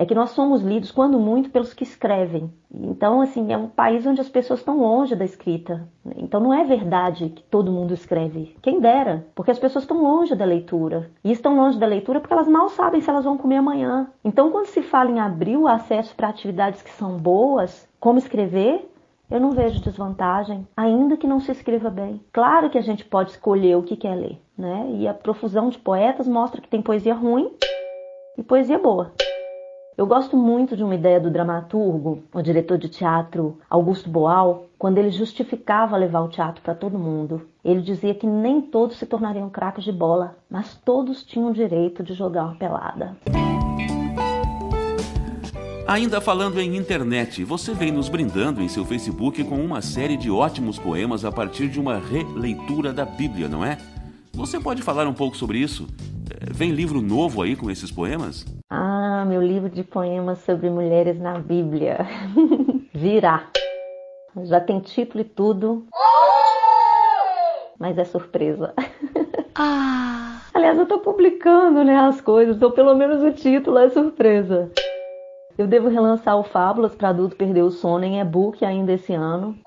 É 0.00 0.06
que 0.06 0.14
nós 0.14 0.30
somos 0.30 0.62
lidos, 0.62 0.92
quando 0.92 1.18
muito, 1.18 1.50
pelos 1.50 1.74
que 1.74 1.82
escrevem. 1.82 2.52
Então, 2.72 3.20
assim, 3.20 3.52
é 3.52 3.58
um 3.58 3.66
país 3.66 4.06
onde 4.06 4.20
as 4.20 4.28
pessoas 4.28 4.60
estão 4.60 4.78
longe 4.78 5.16
da 5.16 5.24
escrita. 5.24 5.88
Então, 6.16 6.38
não 6.38 6.54
é 6.54 6.62
verdade 6.62 7.30
que 7.30 7.42
todo 7.42 7.72
mundo 7.72 7.92
escreve. 7.92 8.56
Quem 8.62 8.78
dera, 8.78 9.26
porque 9.34 9.50
as 9.50 9.58
pessoas 9.58 9.82
estão 9.82 10.00
longe 10.00 10.36
da 10.36 10.44
leitura. 10.44 11.10
E 11.24 11.32
estão 11.32 11.56
longe 11.56 11.80
da 11.80 11.86
leitura 11.86 12.20
porque 12.20 12.32
elas 12.32 12.46
mal 12.46 12.68
sabem 12.68 13.00
se 13.00 13.10
elas 13.10 13.24
vão 13.24 13.36
comer 13.36 13.56
amanhã. 13.56 14.06
Então, 14.24 14.52
quando 14.52 14.66
se 14.66 14.82
fala 14.82 15.10
em 15.10 15.18
abrir 15.18 15.56
o 15.56 15.66
acesso 15.66 16.14
para 16.14 16.28
atividades 16.28 16.80
que 16.80 16.92
são 16.92 17.16
boas, 17.16 17.88
como 17.98 18.18
escrever, 18.18 18.88
eu 19.30 19.40
não 19.40 19.52
vejo 19.52 19.80
desvantagem, 19.80 20.66
ainda 20.76 21.16
que 21.16 21.26
não 21.26 21.40
se 21.40 21.52
escreva 21.52 21.90
bem. 21.90 22.20
Claro 22.32 22.70
que 22.70 22.78
a 22.78 22.82
gente 22.82 23.04
pode 23.04 23.32
escolher 23.32 23.76
o 23.76 23.82
que 23.82 23.96
quer 23.96 24.14
ler, 24.14 24.40
né? 24.56 24.90
E 24.94 25.06
a 25.06 25.14
profusão 25.14 25.68
de 25.68 25.78
poetas 25.78 26.26
mostra 26.26 26.60
que 26.60 26.68
tem 26.68 26.80
poesia 26.80 27.14
ruim 27.14 27.50
e 28.36 28.42
poesia 28.42 28.78
boa. 28.78 29.12
Eu 29.98 30.06
gosto 30.06 30.36
muito 30.36 30.76
de 30.76 30.84
uma 30.84 30.94
ideia 30.94 31.18
do 31.18 31.28
dramaturgo, 31.28 32.22
o 32.32 32.40
diretor 32.40 32.78
de 32.78 32.88
teatro 32.88 33.58
Augusto 33.68 34.08
Boal, 34.08 34.66
quando 34.78 34.98
ele 34.98 35.10
justificava 35.10 35.96
levar 35.96 36.20
o 36.20 36.28
teatro 36.28 36.62
para 36.62 36.72
todo 36.72 36.98
mundo. 36.98 37.48
Ele 37.64 37.80
dizia 37.80 38.14
que 38.14 38.26
nem 38.26 38.60
todos 38.60 38.96
se 38.96 39.06
tornariam 39.06 39.50
craques 39.50 39.82
de 39.82 39.90
bola, 39.90 40.36
mas 40.48 40.76
todos 40.76 41.24
tinham 41.24 41.50
direito 41.50 42.04
de 42.04 42.14
jogar 42.14 42.44
uma 42.44 42.54
pelada. 42.54 43.16
Ainda 45.88 46.20
falando 46.20 46.60
em 46.60 46.76
internet, 46.76 47.42
você 47.44 47.72
vem 47.72 47.90
nos 47.90 48.10
brindando 48.10 48.60
em 48.60 48.68
seu 48.68 48.84
Facebook 48.84 49.42
com 49.44 49.54
uma 49.54 49.80
série 49.80 50.18
de 50.18 50.30
ótimos 50.30 50.78
poemas 50.78 51.24
a 51.24 51.32
partir 51.32 51.66
de 51.66 51.80
uma 51.80 51.96
releitura 51.96 52.92
da 52.92 53.06
Bíblia, 53.06 53.48
não 53.48 53.64
é? 53.64 53.78
Você 54.34 54.60
pode 54.60 54.82
falar 54.82 55.08
um 55.08 55.14
pouco 55.14 55.34
sobre 55.34 55.56
isso? 55.56 55.86
É, 56.30 56.52
vem 56.52 56.72
livro 56.72 57.00
novo 57.00 57.40
aí 57.40 57.56
com 57.56 57.70
esses 57.70 57.90
poemas? 57.90 58.44
Ah, 58.68 59.24
meu 59.26 59.40
livro 59.40 59.70
de 59.70 59.82
poemas 59.82 60.40
sobre 60.40 60.68
mulheres 60.68 61.18
na 61.18 61.38
Bíblia. 61.38 62.06
Virá. 62.92 63.48
Já 64.44 64.60
tem 64.60 64.80
título 64.80 65.22
e 65.22 65.24
tudo. 65.24 65.86
Mas 67.78 67.96
é 67.96 68.04
surpresa. 68.04 68.74
Ah. 69.54 70.42
Aliás, 70.52 70.76
eu 70.76 70.84
tô 70.84 70.98
publicando, 70.98 71.82
né, 71.82 71.96
as 71.96 72.20
coisas, 72.20 72.56
então 72.56 72.72
pelo 72.72 72.94
menos 72.94 73.22
o 73.22 73.32
título 73.32 73.78
é 73.78 73.88
surpresa. 73.88 74.70
Eu 75.58 75.66
devo 75.66 75.88
relançar 75.88 76.38
o 76.38 76.44
Fábulas 76.44 76.94
para 76.94 77.08
adulto 77.08 77.34
perder 77.34 77.62
o 77.62 77.70
sono 77.72 78.04
em 78.04 78.20
e-book 78.20 78.64
ainda 78.64 78.92
esse 78.92 79.12
ano. 79.12 79.58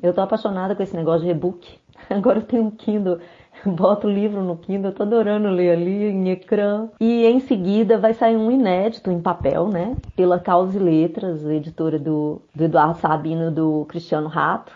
Eu 0.00 0.14
tô 0.14 0.20
apaixonada 0.20 0.76
com 0.76 0.82
esse 0.84 0.94
negócio 0.94 1.24
de 1.24 1.32
e-book. 1.32 1.76
Agora 2.08 2.38
eu 2.38 2.44
tenho 2.44 2.62
um 2.62 2.70
Kindle, 2.70 3.18
boto 3.66 4.06
o 4.06 4.10
livro 4.10 4.44
no 4.44 4.58
Kindle, 4.58 4.92
eu 4.92 4.94
tô 4.94 5.02
adorando 5.02 5.48
ler 5.48 5.72
ali 5.72 6.04
em 6.04 6.30
ecrã. 6.30 6.88
E 7.00 7.26
em 7.26 7.40
seguida 7.40 7.98
vai 7.98 8.14
sair 8.14 8.36
um 8.36 8.48
inédito 8.48 9.10
em 9.10 9.20
papel, 9.20 9.66
né? 9.66 9.96
Pela 10.14 10.38
Causa 10.38 10.78
e 10.78 10.80
Letras, 10.80 11.44
editora 11.44 11.98
do, 11.98 12.40
do 12.54 12.62
Eduardo 12.62 13.00
Sabino 13.00 13.50
do 13.50 13.86
Cristiano 13.88 14.28
Rato. 14.28 14.70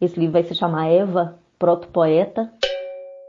Esse 0.00 0.20
livro 0.20 0.34
vai 0.34 0.44
se 0.44 0.54
chamar 0.54 0.86
Eva, 0.86 1.36
Proto-Poeta. 1.58 2.48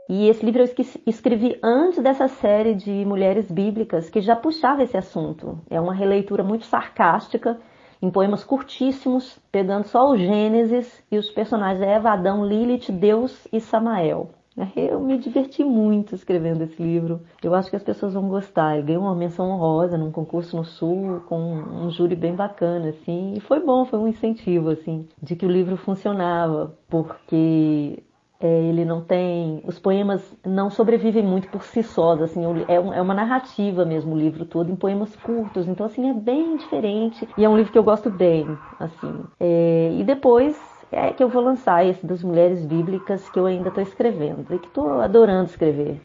E 0.07 0.29
esse 0.29 0.45
livro 0.45 0.61
eu 0.61 0.85
escrevi 1.07 1.57
antes 1.63 2.01
dessa 2.01 2.27
série 2.27 2.75
de 2.75 3.03
mulheres 3.05 3.49
bíblicas 3.49 4.09
que 4.09 4.21
já 4.21 4.35
puxava 4.35 4.83
esse 4.83 4.95
assunto. 4.95 5.59
É 5.67 5.81
uma 5.81 5.93
releitura 5.93 6.43
muito 6.43 6.65
sarcástica, 6.65 7.59
em 8.01 8.11
poemas 8.11 8.43
curtíssimos, 8.43 9.39
pegando 9.51 9.87
só 9.87 10.09
o 10.09 10.17
Gênesis 10.17 11.03
e 11.11 11.17
os 11.17 11.31
personagens 11.31 11.81
Eva, 11.81 12.11
Adão, 12.11 12.45
Lilith, 12.45 12.91
Deus 12.91 13.47
e 13.51 13.59
Samael. 13.59 14.29
Eu 14.75 15.01
me 15.01 15.17
diverti 15.17 15.65
muito 15.65 16.15
escrevendo 16.15 16.63
esse 16.63 16.81
livro. 16.81 17.21
Eu 17.43 17.53
acho 17.53 17.69
que 17.69 17.75
as 17.75 17.83
pessoas 17.83 18.13
vão 18.13 18.29
gostar. 18.29 18.75
Ele 18.75 18.87
ganhou 18.87 19.03
uma 19.03 19.15
menção 19.15 19.49
honrosa 19.49 19.97
num 19.97 20.11
concurso 20.11 20.55
no 20.55 20.63
Sul, 20.63 21.21
com 21.27 21.37
um 21.37 21.89
júri 21.89 22.15
bem 22.15 22.33
bacana, 22.33 22.89
assim. 22.89 23.33
E 23.35 23.41
foi 23.41 23.59
bom, 23.59 23.83
foi 23.83 23.99
um 23.99 24.07
incentivo, 24.07 24.69
assim, 24.69 25.07
de 25.21 25.35
que 25.35 25.45
o 25.45 25.51
livro 25.51 25.75
funcionava, 25.75 26.73
porque 26.87 28.01
é, 28.39 28.63
ele 28.63 28.83
não 28.83 29.01
tem. 29.01 29.61
Os 29.65 29.79
poemas 29.79 30.21
não 30.45 30.69
sobrevivem 30.69 31.23
muito 31.23 31.47
por 31.49 31.63
si 31.63 31.81
sós, 31.81 32.21
assim, 32.21 32.41
é, 32.67 32.75
é 32.75 33.01
uma 33.01 33.13
narrativa 33.13 33.85
mesmo 33.85 34.13
o 34.13 34.17
livro 34.17 34.45
todo, 34.45 34.71
em 34.71 34.75
poemas 34.75 35.15
curtos, 35.15 35.67
então 35.67 35.85
assim, 35.85 36.09
é 36.09 36.13
bem 36.13 36.57
diferente. 36.57 37.27
E 37.37 37.45
é 37.45 37.49
um 37.49 37.57
livro 37.57 37.71
que 37.71 37.77
eu 37.77 37.83
gosto 37.83 38.09
bem, 38.09 38.45
assim. 38.79 39.23
É, 39.39 39.95
e 39.97 40.03
depois 40.03 40.59
é 40.91 41.11
que 41.11 41.23
eu 41.23 41.29
vou 41.29 41.43
lançar 41.43 41.85
esse 41.85 42.05
das 42.05 42.23
mulheres 42.23 42.65
bíblicas 42.65 43.29
que 43.29 43.39
eu 43.39 43.45
ainda 43.45 43.69
estou 43.69 43.83
escrevendo 43.83 44.45
e 44.53 44.59
que 44.59 44.67
estou 44.67 45.01
adorando 45.01 45.49
escrever. 45.49 46.01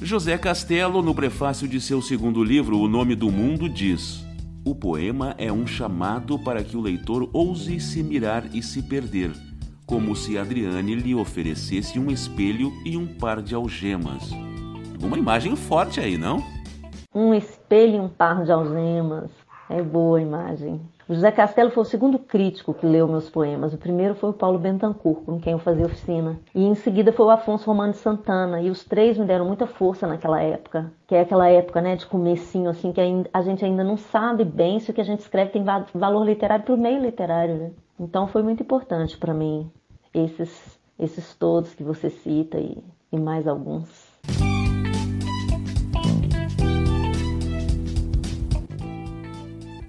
José 0.00 0.38
Castelo, 0.38 1.02
no 1.02 1.14
prefácio 1.14 1.66
de 1.66 1.80
seu 1.80 2.00
segundo 2.00 2.42
livro, 2.44 2.78
O 2.78 2.88
Nome 2.88 3.14
do 3.14 3.30
Mundo, 3.30 3.68
diz: 3.68 4.27
o 4.70 4.74
poema 4.74 5.34
é 5.38 5.50
um 5.50 5.66
chamado 5.66 6.38
para 6.38 6.62
que 6.62 6.76
o 6.76 6.80
leitor 6.80 7.30
ouse 7.32 7.80
se 7.80 8.02
mirar 8.02 8.54
e 8.54 8.62
se 8.62 8.82
perder, 8.82 9.32
como 9.86 10.14
se 10.14 10.36
Adriane 10.36 10.94
lhe 10.94 11.14
oferecesse 11.14 11.98
um 11.98 12.10
espelho 12.10 12.70
e 12.84 12.94
um 12.94 13.06
par 13.06 13.40
de 13.40 13.54
algemas. 13.54 14.30
Uma 15.02 15.16
imagem 15.16 15.56
forte 15.56 16.00
aí, 16.00 16.18
não? 16.18 16.44
Um 17.14 17.32
espelho 17.32 17.96
e 17.96 18.00
um 18.00 18.08
par 18.10 18.44
de 18.44 18.52
algemas. 18.52 19.30
É 19.70 19.82
boa 19.82 20.18
a 20.18 20.22
imagem. 20.22 20.80
O 21.08 21.14
José 21.14 21.32
Castelo 21.32 21.70
foi 21.70 21.82
o 21.82 21.86
segundo 21.86 22.18
crítico 22.18 22.74
que 22.74 22.84
leu 22.84 23.08
meus 23.08 23.30
poemas. 23.30 23.72
O 23.72 23.78
primeiro 23.78 24.14
foi 24.14 24.28
o 24.28 24.34
Paulo 24.34 24.58
Bentancur, 24.58 25.22
com 25.24 25.40
quem 25.40 25.54
eu 25.54 25.58
fazia 25.58 25.86
oficina. 25.86 26.38
E 26.54 26.62
em 26.62 26.74
seguida 26.74 27.12
foi 27.12 27.24
o 27.24 27.30
Afonso 27.30 27.64
Romano 27.64 27.92
de 27.92 27.98
Santana. 27.98 28.60
E 28.60 28.68
os 28.68 28.84
três 28.84 29.16
me 29.16 29.24
deram 29.24 29.46
muita 29.46 29.66
força 29.66 30.06
naquela 30.06 30.42
época. 30.42 30.92
Que 31.06 31.14
é 31.14 31.22
aquela 31.22 31.48
época, 31.48 31.80
né, 31.80 31.96
de 31.96 32.04
comecinho, 32.04 32.68
assim, 32.68 32.92
que 32.92 33.00
a 33.32 33.40
gente 33.40 33.64
ainda 33.64 33.82
não 33.82 33.96
sabe 33.96 34.44
bem 34.44 34.80
se 34.80 34.90
o 34.90 34.94
que 34.94 35.00
a 35.00 35.04
gente 35.04 35.20
escreve 35.20 35.50
tem 35.50 35.64
valor 35.94 36.26
literário 36.26 36.66
para 36.66 36.74
o 36.74 36.78
meio 36.78 37.00
literário, 37.00 37.54
né? 37.54 37.70
Então 37.98 38.28
foi 38.28 38.42
muito 38.42 38.62
importante 38.62 39.16
para 39.16 39.32
mim 39.32 39.70
esses, 40.12 40.78
esses 40.98 41.34
todos 41.34 41.74
que 41.74 41.82
você 41.82 42.10
cita 42.10 42.58
e, 42.58 42.84
e 43.10 43.18
mais 43.18 43.48
alguns. 43.48 43.88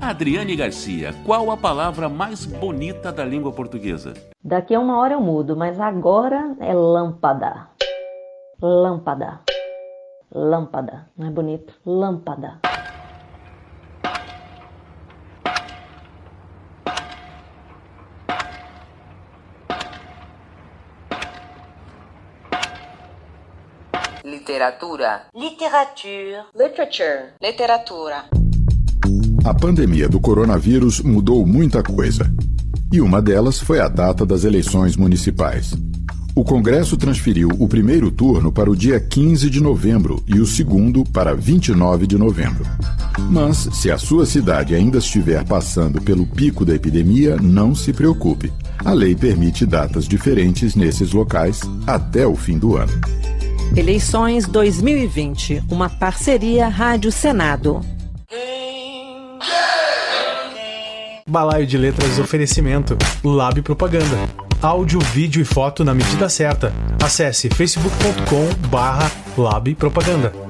Adriane 0.01 0.55
Garcia, 0.55 1.13
qual 1.25 1.51
a 1.51 1.57
palavra 1.57 2.07
mais 2.07 2.45
bonita 2.45 3.11
da 3.11 3.25
língua 3.25 3.51
portuguesa? 3.51 4.13
Daqui 4.41 4.73
a 4.73 4.79
uma 4.79 4.97
hora 4.97 5.15
eu 5.15 5.19
mudo, 5.19 5.57
mas 5.57 5.77
agora 5.77 6.55
é 6.61 6.73
lâmpada. 6.73 7.67
Lâmpada. 8.61 9.41
Lâmpada. 10.33 11.09
Não 11.17 11.27
é 11.27 11.29
bonito? 11.29 11.73
Lâmpada. 11.85 12.59
Literatura. 24.23 25.23
Literature. 25.35 26.45
Literature. 26.55 27.33
Literatura. 27.41 28.38
A 29.49 29.53
pandemia 29.55 30.07
do 30.07 30.19
coronavírus 30.19 31.01
mudou 31.01 31.43
muita 31.43 31.81
coisa. 31.81 32.31
E 32.91 33.01
uma 33.01 33.19
delas 33.19 33.57
foi 33.57 33.79
a 33.79 33.87
data 33.87 34.23
das 34.23 34.43
eleições 34.43 34.95
municipais. 34.95 35.73
O 36.35 36.43
Congresso 36.43 36.95
transferiu 36.95 37.49
o 37.57 37.67
primeiro 37.67 38.11
turno 38.11 38.51
para 38.51 38.69
o 38.69 38.75
dia 38.75 38.99
15 38.99 39.49
de 39.49 39.59
novembro 39.59 40.23
e 40.27 40.39
o 40.39 40.45
segundo 40.45 41.03
para 41.03 41.33
29 41.33 42.05
de 42.05 42.15
novembro. 42.15 42.63
Mas, 43.31 43.67
se 43.73 43.89
a 43.89 43.97
sua 43.97 44.23
cidade 44.23 44.75
ainda 44.75 44.99
estiver 44.99 45.43
passando 45.43 45.99
pelo 45.99 46.27
pico 46.27 46.63
da 46.63 46.75
epidemia, 46.75 47.35
não 47.35 47.73
se 47.73 47.91
preocupe. 47.91 48.53
A 48.85 48.93
lei 48.93 49.15
permite 49.15 49.65
datas 49.65 50.07
diferentes 50.07 50.75
nesses 50.75 51.11
locais 51.11 51.61
até 51.87 52.27
o 52.27 52.35
fim 52.35 52.59
do 52.59 52.77
ano. 52.77 52.93
Eleições 53.75 54.45
2020, 54.45 55.63
uma 55.71 55.89
parceria 55.89 56.67
Rádio 56.67 57.11
Senado. 57.11 57.81
Balaio 61.29 61.67
de 61.67 61.77
Letras 61.77 62.17
Oferecimento, 62.17 62.97
Lab 63.23 63.61
Propaganda. 63.61 64.17
Áudio, 64.61 64.99
vídeo 64.99 65.41
e 65.41 65.45
foto 65.45 65.85
na 65.85 65.93
medida 65.93 66.27
certa. 66.27 66.73
Acesse 67.01 67.49
facebook.com 67.49 68.67
barra 68.67 69.09
Lab 69.37 69.73
Propaganda. 69.75 70.48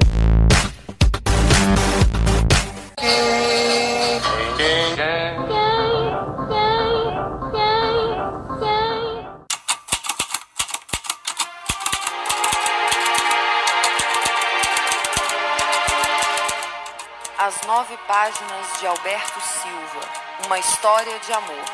Páginas 18.19 18.79
de 18.81 18.85
Alberto 18.85 19.39
Silva 19.39 20.01
uma 20.45 20.59
história 20.59 21.17
de 21.19 21.31
amor. 21.31 21.65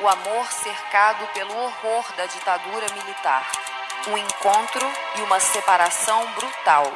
O 0.00 0.08
amor 0.08 0.50
cercado 0.50 1.26
pelo 1.34 1.54
horror 1.54 2.10
da 2.16 2.24
ditadura 2.24 2.86
militar. 2.94 3.46
Um 4.08 4.16
encontro 4.16 4.90
e 5.16 5.20
uma 5.20 5.38
separação 5.38 6.26
brutal. 6.32 6.90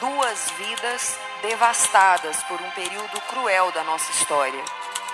Duas 0.00 0.50
vidas 0.58 1.16
devastadas 1.42 2.42
por 2.48 2.60
um 2.60 2.70
período 2.70 3.20
cruel 3.28 3.70
da 3.70 3.84
nossa 3.84 4.10
história. 4.10 4.64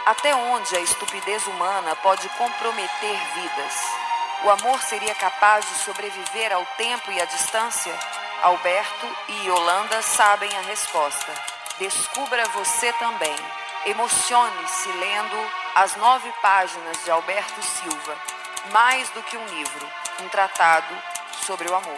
Até 0.06 0.34
onde 0.34 0.74
a 0.76 0.80
estupidez 0.80 1.46
humana 1.46 1.94
pode 1.96 2.26
comprometer 2.30 3.20
vidas? 3.34 3.74
O 4.44 4.50
amor 4.50 4.80
seria 4.80 5.14
capaz 5.14 5.68
de 5.68 5.74
sobreviver 5.74 6.54
ao 6.54 6.64
tempo 6.78 7.12
e 7.12 7.20
à 7.20 7.26
distância? 7.26 7.92
Alberto 8.42 9.06
e 9.28 9.46
Yolanda 9.46 10.00
sabem 10.00 10.50
a 10.56 10.62
resposta. 10.62 11.59
Descubra 11.80 12.44
você 12.50 12.92
também. 12.98 13.34
Emocione-se 13.86 14.92
lendo 14.92 15.50
as 15.74 15.96
nove 15.96 16.30
páginas 16.42 17.02
de 17.02 17.10
Alberto 17.10 17.62
Silva, 17.62 18.16
mais 18.70 19.08
do 19.10 19.22
que 19.22 19.34
um 19.34 19.46
livro, 19.46 19.88
um 20.22 20.28
tratado 20.28 20.94
sobre 21.46 21.66
o 21.70 21.74
amor. 21.74 21.96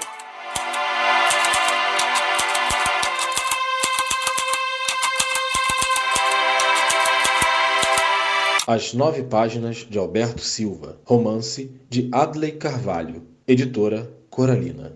As 8.68 8.92
nove 8.92 9.24
páginas 9.24 9.78
de 9.78 9.98
Alberto 9.98 10.42
Silva, 10.42 11.00
romance 11.04 11.64
de 11.90 12.08
Adley 12.12 12.52
Carvalho, 12.52 13.26
editora 13.48 14.08
Coralina. 14.30 14.94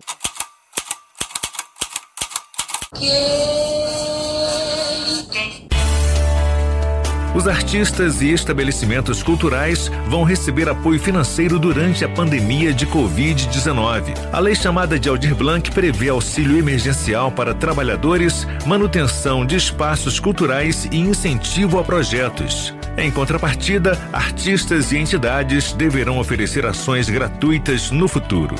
Que... 2.94 3.75
Os 7.36 7.46
artistas 7.46 8.22
e 8.22 8.32
estabelecimentos 8.32 9.22
culturais 9.22 9.90
vão 10.08 10.22
receber 10.22 10.70
apoio 10.70 10.98
financeiro 10.98 11.58
durante 11.58 12.02
a 12.02 12.08
pandemia 12.08 12.72
de 12.72 12.86
Covid-19. 12.86 14.14
A 14.32 14.40
lei 14.40 14.54
chamada 14.54 14.98
de 14.98 15.06
Aldir 15.10 15.34
Blanc 15.34 15.70
prevê 15.70 16.08
auxílio 16.08 16.56
emergencial 16.56 17.30
para 17.30 17.52
trabalhadores, 17.52 18.48
manutenção 18.64 19.44
de 19.44 19.54
espaços 19.54 20.18
culturais 20.18 20.88
e 20.90 20.96
incentivo 20.96 21.78
a 21.78 21.84
projetos. 21.84 22.74
Em 22.96 23.10
contrapartida, 23.10 24.00
artistas 24.14 24.90
e 24.90 24.96
entidades 24.96 25.74
deverão 25.74 26.18
oferecer 26.18 26.64
ações 26.64 27.10
gratuitas 27.10 27.90
no 27.90 28.08
futuro. 28.08 28.54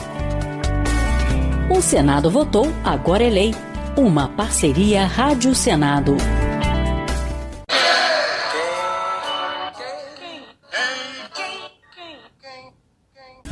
O 1.71 1.81
Senado 1.81 2.31
votou, 2.31 2.71
agora 2.85 3.25
é 3.25 3.31
lei. 3.31 3.55
Uma 3.97 4.29
parceria 4.29 5.07
Rádio 5.07 5.55
Senado. 5.55 6.19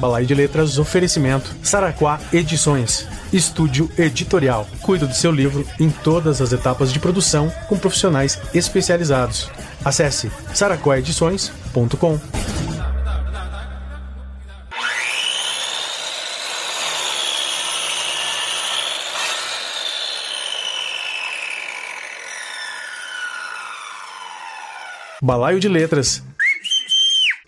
Balai 0.04 0.26
de 0.26 0.34
Letras 0.34 0.76
Oferecimento. 0.76 1.50
Saraquá 1.62 2.20
Edições. 2.30 3.08
Estúdio 3.32 3.90
Editorial. 3.96 4.68
Cuida 4.82 5.06
do 5.06 5.14
seu 5.14 5.32
livro 5.32 5.66
em 5.80 5.88
todas 5.88 6.42
as 6.42 6.52
etapas 6.52 6.92
de 6.92 7.00
produção 7.00 7.50
com 7.70 7.78
profissionais 7.78 8.38
especializados. 8.52 9.50
Acesse 9.82 10.30
saraquaedições.com. 10.52 12.20
Balaio 25.22 25.58
de 25.58 25.70
Letras 25.70 26.22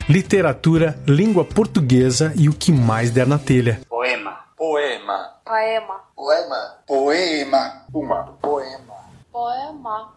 literatura, 0.08 0.96
língua 1.06 1.44
portuguesa 1.44 2.32
e 2.36 2.48
o 2.48 2.52
que 2.52 2.70
mais 2.70 3.10
der 3.10 3.26
na 3.26 3.38
telha. 3.38 3.80
Poema. 3.88 4.38
Poema. 4.56 5.30
Poema. 5.44 6.00
Poema. 6.16 6.74
Poema. 6.86 7.82
Uma. 7.92 8.22
Poema. 8.40 8.94
Poema. 9.32 10.12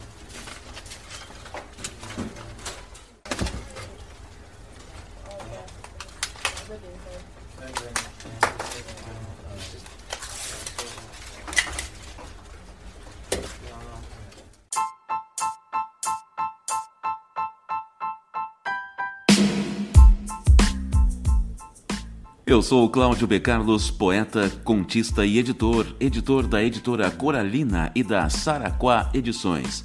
Eu 22.49 22.63
sou 22.63 22.83
o 22.83 22.89
Cláudio 22.89 23.27
B. 23.27 23.39
Carlos, 23.39 23.91
poeta, 23.91 24.49
contista 24.63 25.23
e 25.23 25.37
editor, 25.37 25.85
editor 25.99 26.47
da 26.47 26.63
editora 26.63 27.11
Coralina 27.11 27.91
e 27.93 28.01
da 28.01 28.27
Saraquá 28.27 29.11
Edições. 29.13 29.83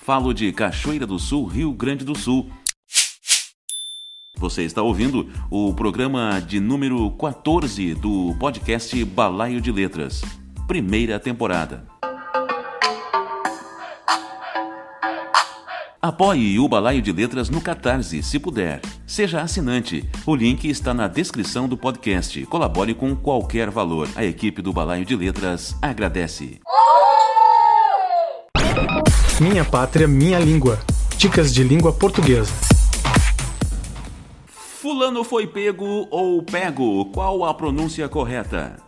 Falo 0.00 0.32
de 0.32 0.52
Cachoeira 0.52 1.04
do 1.04 1.18
Sul, 1.18 1.46
Rio 1.46 1.72
Grande 1.72 2.04
do 2.04 2.16
Sul. 2.16 2.48
Você 4.36 4.62
está 4.62 4.80
ouvindo 4.80 5.28
o 5.50 5.74
programa 5.74 6.38
de 6.38 6.60
número 6.60 7.10
14 7.16 7.92
do 7.96 8.36
podcast 8.38 9.04
Balaio 9.06 9.60
de 9.60 9.72
Letras, 9.72 10.22
primeira 10.68 11.18
temporada. 11.18 11.84
Apoie 16.06 16.56
o 16.60 16.68
Balaio 16.68 17.02
de 17.02 17.10
Letras 17.10 17.50
no 17.50 17.60
Catarse, 17.60 18.22
se 18.22 18.38
puder. 18.38 18.80
Seja 19.04 19.40
assinante. 19.40 20.08
O 20.24 20.36
link 20.36 20.68
está 20.68 20.94
na 20.94 21.08
descrição 21.08 21.66
do 21.66 21.76
podcast. 21.76 22.46
Colabore 22.46 22.94
com 22.94 23.16
qualquer 23.16 23.70
valor. 23.70 24.08
A 24.14 24.24
equipe 24.24 24.62
do 24.62 24.72
Balaio 24.72 25.04
de 25.04 25.16
Letras 25.16 25.76
agradece. 25.82 26.60
Minha 29.40 29.64
pátria, 29.64 30.06
minha 30.06 30.38
língua. 30.38 30.78
Dicas 31.18 31.52
de 31.52 31.64
língua 31.64 31.92
portuguesa. 31.92 32.52
Fulano 34.46 35.24
foi 35.24 35.48
pego 35.48 36.06
ou 36.08 36.40
pego? 36.40 37.06
Qual 37.06 37.44
a 37.44 37.52
pronúncia 37.52 38.08
correta? 38.08 38.85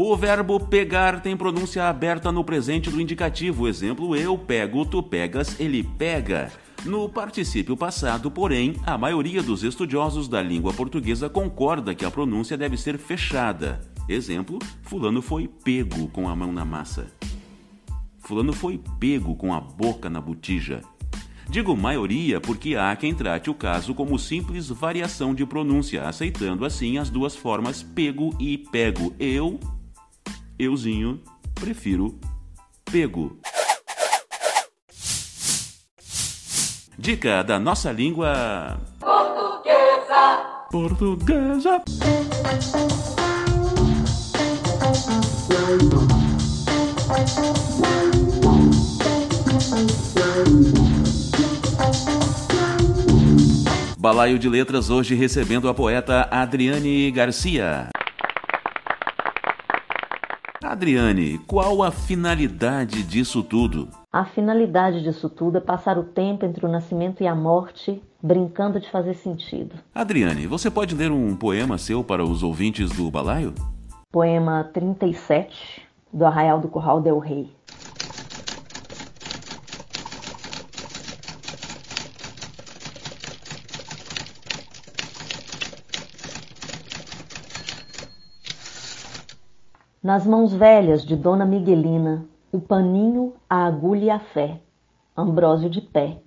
O 0.00 0.16
verbo 0.16 0.60
pegar 0.60 1.20
tem 1.20 1.36
pronúncia 1.36 1.88
aberta 1.88 2.30
no 2.30 2.44
presente 2.44 2.88
do 2.88 3.00
indicativo. 3.00 3.66
Exemplo: 3.66 4.14
eu 4.14 4.38
pego, 4.38 4.86
tu 4.86 5.02
pegas, 5.02 5.58
ele 5.58 5.82
pega. 5.82 6.52
No 6.84 7.08
particípio 7.08 7.76
passado, 7.76 8.30
porém, 8.30 8.76
a 8.86 8.96
maioria 8.96 9.42
dos 9.42 9.64
estudiosos 9.64 10.28
da 10.28 10.40
língua 10.40 10.72
portuguesa 10.72 11.28
concorda 11.28 11.96
que 11.96 12.04
a 12.04 12.12
pronúncia 12.12 12.56
deve 12.56 12.76
ser 12.76 12.96
fechada. 12.96 13.80
Exemplo: 14.08 14.60
Fulano 14.82 15.20
foi 15.20 15.48
pego 15.48 16.06
com 16.06 16.28
a 16.28 16.36
mão 16.36 16.52
na 16.52 16.64
massa. 16.64 17.08
Fulano 18.18 18.52
foi 18.52 18.80
pego 19.00 19.34
com 19.34 19.52
a 19.52 19.60
boca 19.60 20.08
na 20.08 20.20
botija. 20.20 20.80
Digo 21.50 21.76
maioria 21.76 22.40
porque 22.40 22.76
há 22.76 22.94
quem 22.94 23.12
trate 23.12 23.50
o 23.50 23.54
caso 23.54 23.92
como 23.94 24.16
simples 24.16 24.68
variação 24.68 25.34
de 25.34 25.44
pronúncia, 25.44 26.06
aceitando 26.06 26.64
assim 26.64 26.98
as 26.98 27.10
duas 27.10 27.34
formas 27.34 27.82
pego 27.82 28.32
e 28.38 28.58
pego. 28.58 29.12
Eu 29.18 29.58
euzinho, 30.58 31.20
prefiro 31.54 32.18
pego. 32.84 33.38
Dica 36.98 37.42
da 37.44 37.58
nossa 37.58 37.92
língua 37.92 38.80
portuguesa. 38.98 40.66
Portuguesa. 40.70 41.82
Balaio 53.96 54.38
de 54.38 54.48
Letras 54.48 54.90
hoje 54.90 55.14
recebendo 55.14 55.68
a 55.68 55.74
poeta 55.74 56.28
Adriane 56.30 57.10
Garcia. 57.10 57.90
Adriane, 60.62 61.38
qual 61.46 61.84
a 61.84 61.92
finalidade 61.92 63.04
disso 63.04 63.44
tudo? 63.44 63.88
A 64.12 64.24
finalidade 64.24 65.02
disso 65.02 65.30
tudo 65.30 65.58
é 65.58 65.60
passar 65.60 65.96
o 65.96 66.02
tempo 66.02 66.44
entre 66.44 66.66
o 66.66 66.68
nascimento 66.68 67.22
e 67.22 67.28
a 67.28 67.34
morte, 67.34 68.02
brincando 68.20 68.80
de 68.80 68.90
fazer 68.90 69.14
sentido. 69.14 69.76
Adriane, 69.94 70.48
você 70.48 70.68
pode 70.68 70.96
ler 70.96 71.12
um 71.12 71.36
poema 71.36 71.78
seu 71.78 72.02
para 72.02 72.24
os 72.24 72.42
ouvintes 72.42 72.90
do 72.90 73.08
balaio? 73.08 73.54
Poema 74.10 74.64
37, 74.64 75.82
do 76.12 76.26
Arraial 76.26 76.60
do 76.60 76.66
Curral 76.66 77.00
del 77.00 77.20
Rei. 77.20 77.57
Nas 90.08 90.26
mãos 90.26 90.54
velhas 90.54 91.04
de 91.04 91.14
Dona 91.14 91.44
Miguelina, 91.44 92.24
o 92.50 92.58
paninho, 92.58 93.34
a 93.46 93.66
agulha 93.66 94.04
e 94.04 94.10
a 94.10 94.18
fé. 94.18 94.58
Ambrósio 95.14 95.68
de 95.68 95.82
pé. 95.82 96.22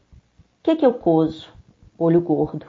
Que 0.62 0.76
que 0.76 0.86
eu 0.86 0.94
coso? 0.94 1.50
Olho 1.98 2.22
gordo. 2.22 2.67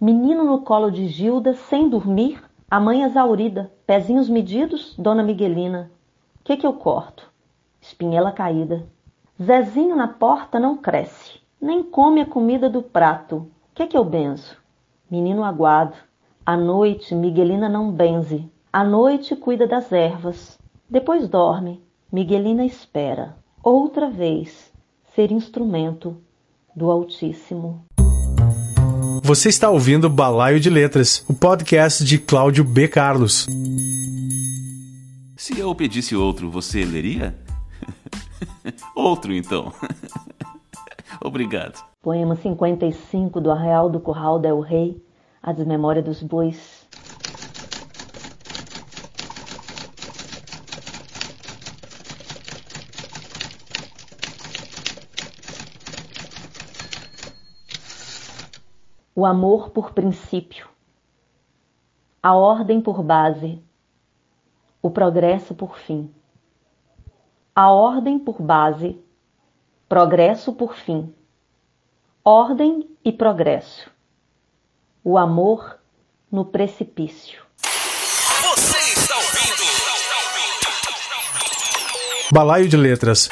Menino 0.00 0.44
no 0.44 0.62
colo 0.62 0.90
de 0.90 1.08
Gilda, 1.08 1.52
sem 1.52 1.90
dormir, 1.90 2.42
a 2.70 2.80
mãe 2.80 3.02
exaurida, 3.02 3.70
pezinhos 3.86 4.30
medidos, 4.30 4.94
Dona 4.96 5.22
Miguelina. 5.22 5.90
Que 6.42 6.56
que 6.56 6.66
eu 6.66 6.72
corto? 6.72 7.30
Espinhela 7.78 8.32
caída. 8.32 8.86
Zezinho 9.38 9.94
na 9.94 10.08
porta 10.08 10.58
não 10.58 10.78
cresce, 10.78 11.38
nem 11.60 11.82
come 11.82 12.22
a 12.22 12.26
comida 12.26 12.70
do 12.70 12.80
prato. 12.80 13.46
Que 13.74 13.86
que 13.86 13.98
eu 13.98 14.06
benzo? 14.06 14.56
Menino 15.10 15.44
aguado. 15.44 15.98
À 16.46 16.56
noite, 16.56 17.14
Miguelina 17.14 17.68
não 17.68 17.92
benze, 17.92 18.50
à 18.72 18.84
noite 18.84 19.34
cuida 19.34 19.66
das 19.66 19.90
ervas, 19.92 20.58
depois 20.88 21.28
dorme. 21.28 21.82
Miguelina 22.10 22.64
espera, 22.64 23.36
outra 23.62 24.08
vez, 24.08 24.72
ser 25.14 25.30
instrumento 25.30 26.16
do 26.74 26.90
Altíssimo. 26.90 27.84
Você 29.22 29.50
está 29.50 29.68
ouvindo 29.68 30.08
Balaio 30.08 30.58
de 30.58 30.70
Letras, 30.70 31.22
o 31.28 31.34
podcast 31.34 32.02
de 32.02 32.18
Cláudio 32.18 32.64
B. 32.64 32.88
Carlos. 32.88 33.46
Se 35.36 35.58
eu 35.58 35.74
pedisse 35.74 36.16
outro, 36.16 36.50
você 36.50 36.82
leria? 36.84 37.36
outro, 38.96 39.34
então. 39.34 39.72
Obrigado. 41.20 41.84
Poema 42.00 42.36
55 42.36 43.40
do 43.40 43.50
Arraial 43.50 43.90
do 43.90 44.00
Curral 44.00 44.38
del 44.38 44.60
Rei, 44.60 45.02
A 45.42 45.52
Desmemória 45.52 46.02
dos 46.02 46.22
Bois, 46.22 46.77
o 59.18 59.26
amor 59.26 59.70
por 59.70 59.90
princípio, 59.90 60.68
a 62.22 62.36
ordem 62.36 62.80
por 62.80 63.02
base, 63.02 63.60
o 64.80 64.92
progresso 64.92 65.56
por 65.56 65.76
fim. 65.76 66.08
A 67.52 67.68
ordem 67.68 68.16
por 68.16 68.40
base, 68.40 68.96
progresso 69.88 70.52
por 70.52 70.76
fim. 70.76 71.12
Ordem 72.24 72.88
e 73.04 73.10
progresso. 73.10 73.90
O 75.02 75.18
amor 75.18 75.80
no 76.30 76.44
precipício. 76.44 77.42
Você 77.60 78.78
está 79.00 79.16
ouvindo? 79.16 79.64
Balaio 82.30 82.68
de 82.68 82.76
Letras. 82.76 83.28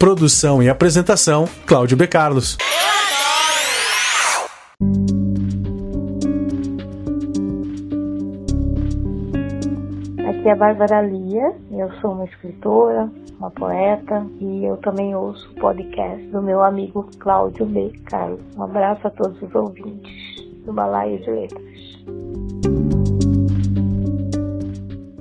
Produção 0.00 0.60
e 0.60 0.68
apresentação: 0.68 1.48
Cláudio 1.64 1.96
B. 1.96 2.08
Carlos. 2.08 2.58
Aqui 10.40 10.48
é 10.48 10.52
a 10.52 10.56
Bárbara 10.56 11.02
Lia, 11.02 11.54
eu 11.70 12.00
sou 12.00 12.12
uma 12.12 12.24
escritora, 12.24 13.12
uma 13.38 13.50
poeta 13.50 14.26
e 14.40 14.64
eu 14.64 14.78
também 14.78 15.14
ouço 15.14 15.50
o 15.50 15.54
podcast 15.56 16.26
do 16.28 16.40
meu 16.40 16.62
amigo 16.62 17.06
Cláudio 17.18 17.66
B. 17.66 17.92
Carlos. 18.06 18.40
Um 18.56 18.62
abraço 18.62 19.06
a 19.06 19.10
todos 19.10 19.36
os 19.42 19.54
ouvintes 19.54 20.42
do 20.64 20.72
Balaio 20.72 21.20
de 21.20 21.30
Letras. 21.30 21.80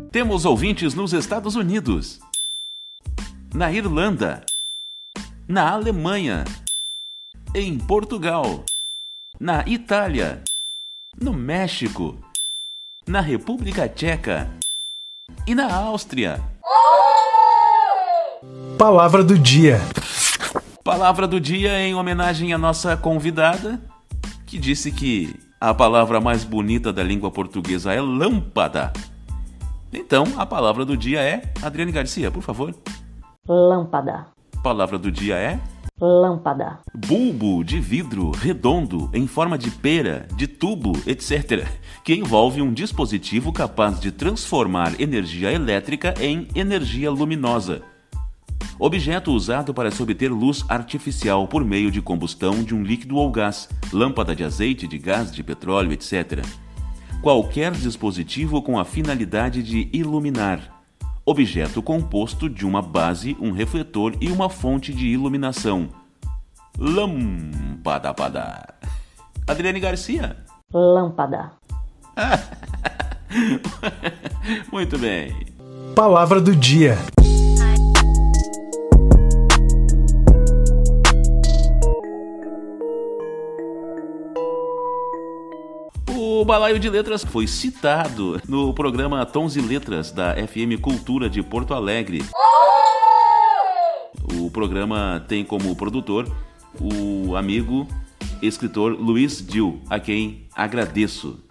Temos 0.10 0.46
ouvintes 0.46 0.94
nos 0.96 1.12
Estados 1.12 1.58
Unidos, 1.58 2.22
na 3.54 3.74
Irlanda, 3.74 4.46
na 5.50 5.70
Alemanha, 5.70 6.46
em 7.54 7.78
Portugal, 7.78 8.64
na 9.38 9.68
Itália, 9.68 10.42
no 11.22 11.34
México, 11.34 12.18
na 13.06 13.20
República 13.20 13.90
Tcheca 13.90 14.50
e 15.46 15.56
na 15.56 15.74
Áustria. 15.74 16.40
Palavra 18.78 19.24
do 19.24 19.38
dia. 19.38 19.82
Palavra 20.84 21.28
do 21.28 21.40
dia 21.40 21.80
em 21.80 21.94
homenagem 21.94 22.54
à 22.54 22.58
nossa 22.58 22.96
convidada, 22.96 23.80
que 24.46 24.58
disse 24.58 24.92
que 24.92 25.36
a 25.60 25.74
palavra 25.74 26.22
mais 26.22 26.44
bonita 26.44 26.94
da 26.94 27.04
língua 27.04 27.30
portuguesa 27.30 27.94
é 27.94 28.00
lâmpada. 28.00 28.94
Então, 29.92 30.24
a 30.38 30.46
palavra 30.46 30.86
do 30.86 30.96
dia 30.96 31.22
é 31.22 31.52
Adriane 31.62 31.92
Garcia, 31.92 32.32
por 32.32 32.42
favor. 32.42 32.74
Lâmpada. 33.48 34.28
Palavra 34.64 34.98
do 34.98 35.12
dia 35.12 35.36
é 35.36 35.60
Lâmpada. 36.02 36.80
Bulbo 36.96 37.62
de 37.62 37.80
vidro 37.80 38.32
redondo 38.32 39.10
em 39.14 39.28
forma 39.28 39.58
de 39.58 39.70
pera, 39.70 40.28
de 40.36 40.48
tubo, 40.48 40.94
etc., 41.06 41.68
que 42.06 42.14
envolve 42.14 42.62
um 42.62 42.72
dispositivo 42.72 43.52
capaz 43.52 44.00
de 44.00 44.10
transformar 44.10 45.00
energia 45.00 45.52
elétrica 45.52 46.14
em 46.22 46.48
energia 46.56 47.12
luminosa. 47.12 47.82
Objeto 48.80 49.34
usado 49.34 49.74
para 49.74 49.92
se 49.92 50.02
obter 50.02 50.32
luz 50.32 50.64
artificial 50.70 51.46
por 51.50 51.66
meio 51.66 51.92
de 51.92 52.02
combustão 52.02 52.64
de 52.64 52.74
um 52.74 52.82
líquido 52.82 53.18
ou 53.18 53.30
gás, 53.30 53.68
lâmpada 53.92 54.34
de 54.34 54.46
azeite, 54.46 54.88
de 54.88 54.98
gás, 54.98 55.34
de 55.34 55.44
petróleo, 55.44 55.92
etc. 55.92 56.46
Qualquer 57.22 57.74
dispositivo 57.74 58.62
com 58.62 58.80
a 58.80 58.86
finalidade 58.86 59.62
de 59.62 59.90
iluminar. 59.92 60.79
Objeto 61.30 61.84
composto 61.84 62.50
de 62.50 62.66
uma 62.66 62.82
base, 62.82 63.38
um 63.40 63.52
refletor 63.52 64.16
e 64.20 64.32
uma 64.32 64.50
fonte 64.50 64.92
de 64.92 65.06
iluminação. 65.06 65.88
Lâmpada. 66.76 68.12
pada. 68.16 68.74
Adriane 69.48 69.80
Garcia. 69.80 70.38
Lâmpada. 70.74 71.52
Muito 74.74 74.98
bem. 74.98 75.46
Palavra 75.96 76.42
do 76.42 76.56
dia. 76.56 76.98
O 86.40 86.46
Balaio 86.46 86.80
de 86.80 86.90
Letras 86.90 87.22
foi 87.22 87.46
citado 87.48 88.42
no 88.48 88.74
programa 88.74 89.26
Tons 89.26 89.58
e 89.58 89.62
Letras 89.62 90.10
da 90.10 90.36
FM 90.36 90.80
Cultura 90.82 91.30
de 91.30 91.44
Porto 91.44 91.74
Alegre. 91.74 92.24
O 94.40 94.50
programa 94.50 95.22
tem 95.28 95.44
como 95.44 95.76
produtor 95.76 96.34
o 96.80 97.36
amigo 97.36 97.86
escritor 98.42 98.94
Luiz 98.94 99.46
Dil, 99.46 99.82
a 99.90 100.00
quem 100.00 100.48
agradeço. 100.56 101.44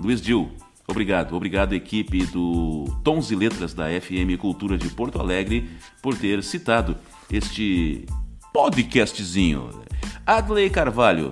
Luiz 0.00 0.20
Dil, 0.20 0.50
obrigado. 0.88 1.36
Obrigado, 1.36 1.72
equipe 1.72 2.26
do 2.26 2.86
Tons 3.04 3.30
e 3.30 3.36
Letras 3.36 3.72
da 3.72 3.84
FM 3.84 4.36
Cultura 4.36 4.76
de 4.76 4.88
Porto 4.88 5.20
Alegre, 5.20 5.70
por 6.02 6.18
ter 6.18 6.42
citado 6.42 6.96
este 7.30 8.04
podcastzinho. 8.52 9.70
Adley 10.26 10.70
Carvalho, 10.70 11.30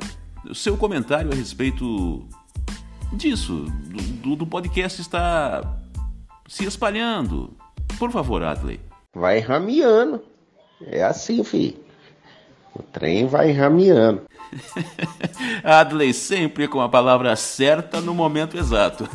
seu 0.53 0.77
comentário 0.77 1.33
a 1.33 1.35
respeito 1.35 2.25
disso, 3.13 3.67
do, 4.23 4.37
do 4.37 4.47
podcast 4.47 5.01
está 5.01 5.79
se 6.49 6.65
espalhando. 6.65 7.57
Por 7.99 8.11
favor, 8.11 8.43
Adley. 8.43 8.81
Vai 9.15 9.39
rameando. 9.39 10.23
É 10.87 11.03
assim, 11.03 11.43
filho. 11.45 11.77
O 12.75 12.83
trem 12.83 13.27
vai 13.27 13.53
rameando. 13.53 14.23
Adley 15.63 16.13
sempre 16.13 16.67
com 16.67 16.81
a 16.81 16.89
palavra 16.89 17.35
certa 17.37 18.01
no 18.01 18.15
momento 18.15 18.57
exato. 18.57 19.09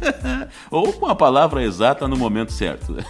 Ou 0.70 0.92
com 0.92 1.06
a 1.06 1.14
palavra 1.14 1.62
exata 1.62 2.08
no 2.08 2.16
momento 2.16 2.52
certo. 2.52 2.96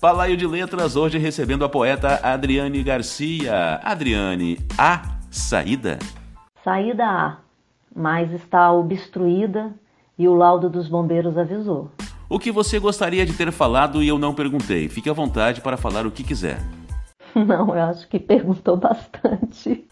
Palaio 0.00 0.36
de 0.36 0.46
Letras, 0.46 0.94
hoje 0.96 1.18
recebendo 1.18 1.64
a 1.64 1.68
poeta 1.68 2.20
Adriane 2.22 2.82
Garcia. 2.82 3.80
Adriane, 3.82 4.58
a 4.76 5.18
saída? 5.30 5.98
Saída 6.64 7.04
A, 7.04 7.38
mas 7.98 8.32
está 8.32 8.70
obstruída 8.72 9.74
e 10.16 10.28
o 10.28 10.34
laudo 10.34 10.70
dos 10.70 10.88
bombeiros 10.88 11.36
avisou. 11.36 11.90
O 12.30 12.38
que 12.38 12.52
você 12.52 12.78
gostaria 12.78 13.26
de 13.26 13.32
ter 13.32 13.50
falado 13.50 14.02
e 14.02 14.08
eu 14.08 14.18
não 14.18 14.34
perguntei? 14.34 14.88
Fique 14.88 15.10
à 15.10 15.12
vontade 15.12 15.60
para 15.60 15.76
falar 15.76 16.06
o 16.06 16.10
que 16.10 16.22
quiser. 16.22 16.60
Não, 17.34 17.74
eu 17.74 17.82
acho 17.82 18.08
que 18.08 18.18
perguntou 18.18 18.76
bastante. 18.76 19.86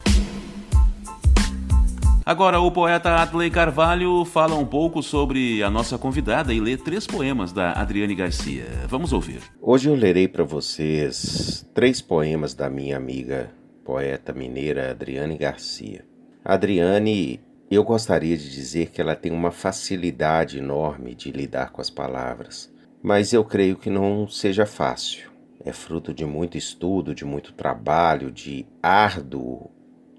Agora, 2.24 2.60
o 2.60 2.70
poeta 2.72 3.22
Adley 3.22 3.50
Carvalho 3.50 4.24
fala 4.24 4.56
um 4.56 4.66
pouco 4.66 5.02
sobre 5.02 5.62
a 5.62 5.70
nossa 5.70 5.96
convidada 5.96 6.52
e 6.52 6.60
lê 6.60 6.76
três 6.76 7.06
poemas 7.06 7.52
da 7.52 7.72
Adriane 7.72 8.14
Garcia. 8.14 8.64
Vamos 8.88 9.12
ouvir. 9.12 9.40
Hoje 9.62 9.88
eu 9.88 9.94
lerei 9.94 10.26
para 10.26 10.42
vocês 10.42 11.64
três 11.72 12.00
poemas 12.00 12.52
da 12.52 12.68
minha 12.68 12.96
amiga 12.96 13.50
poeta 13.84 14.32
mineira 14.32 14.90
Adriane 14.90 15.38
Garcia. 15.38 16.04
Adriane, 16.44 17.40
eu 17.70 17.82
gostaria 17.82 18.36
de 18.36 18.48
dizer 18.48 18.90
que 18.90 19.00
ela 19.00 19.16
tem 19.16 19.32
uma 19.32 19.50
facilidade 19.50 20.58
enorme 20.58 21.14
de 21.14 21.32
lidar 21.32 21.72
com 21.72 21.80
as 21.80 21.90
palavras, 21.90 22.72
mas 23.02 23.32
eu 23.32 23.44
creio 23.44 23.76
que 23.76 23.90
não 23.90 24.28
seja 24.28 24.64
fácil. 24.64 25.30
É 25.64 25.72
fruto 25.72 26.14
de 26.14 26.24
muito 26.24 26.56
estudo, 26.56 27.12
de 27.12 27.24
muito 27.24 27.52
trabalho, 27.52 28.30
de 28.30 28.64
árduo 28.80 29.68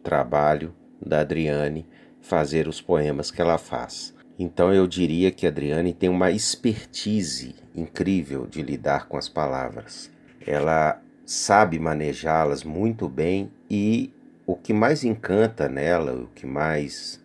trabalho 0.03 0.73
da 1.01 1.21
Adriane 1.21 1.87
fazer 2.21 2.67
os 2.67 2.81
poemas 2.81 3.31
que 3.31 3.41
ela 3.41 3.57
faz. 3.57 4.13
Então 4.37 4.73
eu 4.73 4.85
diria 4.85 5.31
que 5.31 5.45
a 5.45 5.49
Adriane 5.49 5.93
tem 5.93 6.09
uma 6.09 6.31
expertise 6.31 7.55
incrível 7.73 8.45
de 8.45 8.61
lidar 8.61 9.07
com 9.07 9.17
as 9.17 9.29
palavras. 9.29 10.11
Ela 10.45 11.01
sabe 11.25 11.79
manejá-las 11.79 12.63
muito 12.63 13.07
bem 13.07 13.49
e 13.69 14.13
o 14.45 14.55
que 14.55 14.73
mais 14.73 15.03
encanta 15.03 15.67
nela, 15.67 16.13
o 16.13 16.27
que 16.27 16.45
mais 16.45 17.21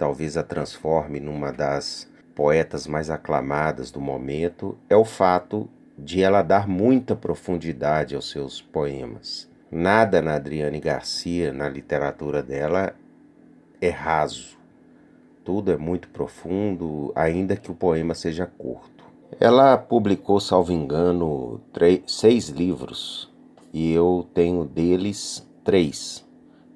talvez 0.00 0.38
a 0.38 0.42
transforme 0.42 1.20
numa 1.20 1.52
das 1.52 2.10
poetas 2.34 2.86
mais 2.86 3.10
aclamadas 3.10 3.90
do 3.90 4.00
momento, 4.00 4.74
é 4.88 4.96
o 4.96 5.04
fato 5.04 5.68
de 5.98 6.22
ela 6.22 6.40
dar 6.40 6.66
muita 6.66 7.14
profundidade 7.14 8.14
aos 8.14 8.30
seus 8.30 8.62
poemas. 8.62 9.46
Nada 9.70 10.22
na 10.22 10.36
Adriane 10.36 10.80
Garcia, 10.80 11.52
na 11.52 11.68
literatura 11.68 12.42
dela, 12.42 12.94
é 13.78 13.90
raso. 13.90 14.56
Tudo 15.44 15.70
é 15.70 15.76
muito 15.76 16.08
profundo, 16.08 17.12
ainda 17.14 17.54
que 17.54 17.70
o 17.70 17.74
poema 17.74 18.14
seja 18.14 18.46
curto. 18.46 19.04
Ela 19.38 19.76
publicou, 19.76 20.40
salvo 20.40 20.72
engano, 20.72 21.60
seis 22.06 22.48
livros 22.48 23.30
e 23.70 23.92
eu 23.92 24.26
tenho 24.32 24.64
deles 24.64 25.46
três. 25.62 26.26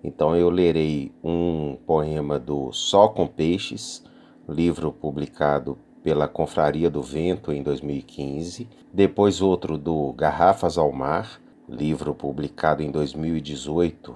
Então 0.04 0.36
eu 0.36 0.50
lerei 0.50 1.10
um 1.24 1.78
poema 1.86 2.38
do 2.38 2.70
Só 2.72 3.08
com 3.08 3.26
Peixes, 3.26 4.04
livro 4.46 4.92
publicado 4.92 5.78
pela 6.02 6.28
Confraria 6.28 6.90
do 6.90 7.00
Vento 7.00 7.50
em 7.50 7.62
2015, 7.62 8.68
depois 8.92 9.40
outro 9.40 9.78
do 9.78 10.12
Garrafas 10.12 10.76
ao 10.76 10.92
Mar, 10.92 11.40
livro 11.66 12.14
publicado 12.14 12.82
em 12.82 12.90
2018 12.90 14.14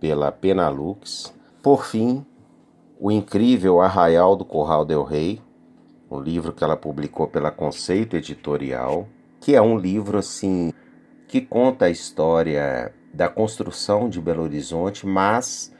pela 0.00 0.32
Penalux, 0.32 1.32
por 1.62 1.84
fim, 1.84 2.26
O 2.98 3.10
Incrível 3.12 3.80
Arraial 3.80 4.34
do 4.34 4.44
Corral 4.44 4.84
del 4.84 5.04
Rei, 5.04 5.40
um 6.10 6.18
livro 6.18 6.52
que 6.52 6.64
ela 6.64 6.76
publicou 6.76 7.28
pela 7.28 7.52
Conceito 7.52 8.16
Editorial, 8.16 9.06
que 9.40 9.54
é 9.54 9.62
um 9.62 9.78
livro 9.78 10.18
assim 10.18 10.72
que 11.28 11.40
conta 11.40 11.84
a 11.84 11.90
história 11.90 12.92
da 13.12 13.28
construção 13.28 14.08
de 14.08 14.20
Belo 14.20 14.42
Horizonte, 14.42 15.06
mas 15.06 15.72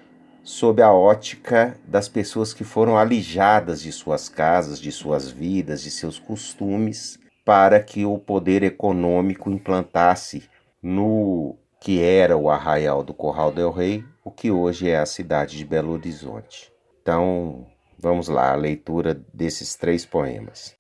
sob 0.43 0.83
a 0.83 0.93
ótica 0.93 1.79
das 1.87 2.09
pessoas 2.09 2.53
que 2.53 2.65
foram 2.65 2.97
alijadas 2.97 3.83
de 3.83 3.93
suas 3.93 4.29
casas, 4.29 4.81
de 4.81 4.91
suas 4.91 5.31
vidas, 5.31 5.83
de 5.83 5.91
seus 5.91 6.19
costumes, 6.19 7.19
para 7.45 7.81
que 7.81 8.05
o 8.05 8.19
poder 8.19 8.63
econômico 8.63 9.51
implantasse 9.51 10.49
no 10.83 11.57
que 11.81 12.03
era 12.03 12.37
o 12.37 12.51
arraial 12.51 13.03
do 13.03 13.15
Corral 13.15 13.51
del 13.51 13.71
Rei, 13.71 14.05
o 14.23 14.31
que 14.31 14.51
hoje 14.51 14.89
é 14.89 14.99
a 14.99 15.07
cidade 15.07 15.57
de 15.57 15.65
Belo 15.65 15.93
Horizonte. 15.93 16.71
Então, 17.01 17.67
vamos 17.99 18.29
lá, 18.29 18.53
a 18.53 18.57
leitura 18.57 19.15
desses 19.33 19.75
três 19.75 20.05
poemas. 20.05 20.77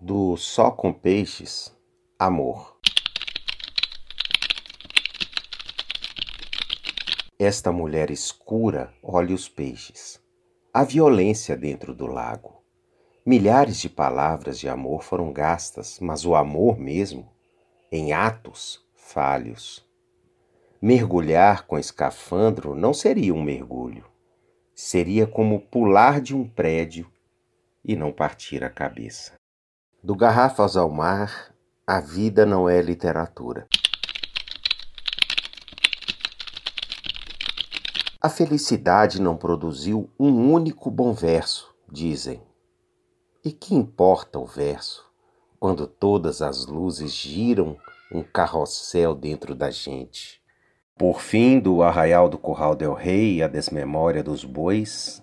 Do 0.00 0.36
Só 0.36 0.72
com 0.72 0.92
Peixes, 0.92 1.71
Amor. 2.24 2.78
Esta 7.36 7.72
mulher 7.72 8.12
escura 8.12 8.94
olha 9.02 9.34
os 9.34 9.48
peixes. 9.48 10.22
A 10.72 10.84
violência 10.84 11.56
dentro 11.56 11.92
do 11.92 12.06
lago. 12.06 12.62
Milhares 13.26 13.80
de 13.80 13.88
palavras 13.88 14.56
de 14.60 14.68
amor 14.68 15.02
foram 15.02 15.32
gastas, 15.32 15.98
mas 15.98 16.24
o 16.24 16.36
amor 16.36 16.78
mesmo, 16.78 17.28
em 17.90 18.12
atos 18.12 18.86
falhos. 18.94 19.84
Mergulhar 20.80 21.66
com 21.66 21.76
escafandro 21.76 22.76
não 22.76 22.94
seria 22.94 23.34
um 23.34 23.42
mergulho. 23.42 24.04
Seria 24.76 25.26
como 25.26 25.58
pular 25.58 26.20
de 26.20 26.36
um 26.36 26.48
prédio 26.48 27.10
e 27.84 27.96
não 27.96 28.12
partir 28.12 28.62
a 28.62 28.70
cabeça. 28.70 29.32
Do 30.00 30.14
Garrafas 30.14 30.76
ao 30.76 30.88
Mar, 30.88 31.51
a 31.84 31.98
vida 31.98 32.46
não 32.46 32.68
é 32.68 32.80
literatura. 32.80 33.66
A 38.20 38.28
felicidade 38.28 39.20
não 39.20 39.36
produziu 39.36 40.08
um 40.18 40.52
único 40.52 40.92
bom 40.92 41.12
verso, 41.12 41.74
dizem. 41.90 42.40
E 43.44 43.50
que 43.50 43.74
importa 43.74 44.38
o 44.38 44.46
verso 44.46 45.04
quando 45.58 45.88
todas 45.88 46.40
as 46.40 46.66
luzes 46.66 47.12
giram 47.12 47.76
um 48.14 48.22
carrossel 48.22 49.12
dentro 49.12 49.52
da 49.52 49.68
gente? 49.68 50.40
Por 50.96 51.20
fim, 51.20 51.58
do 51.58 51.82
Arraial 51.82 52.28
do 52.28 52.38
Curral 52.38 52.76
del 52.76 52.94
Rei 52.94 53.38
e 53.38 53.42
a 53.42 53.48
Desmemória 53.48 54.22
dos 54.22 54.44
Bois, 54.44 55.20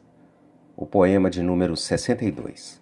o 0.76 0.86
poema 0.86 1.30
de 1.30 1.42
número 1.42 1.78
62. 1.78 2.82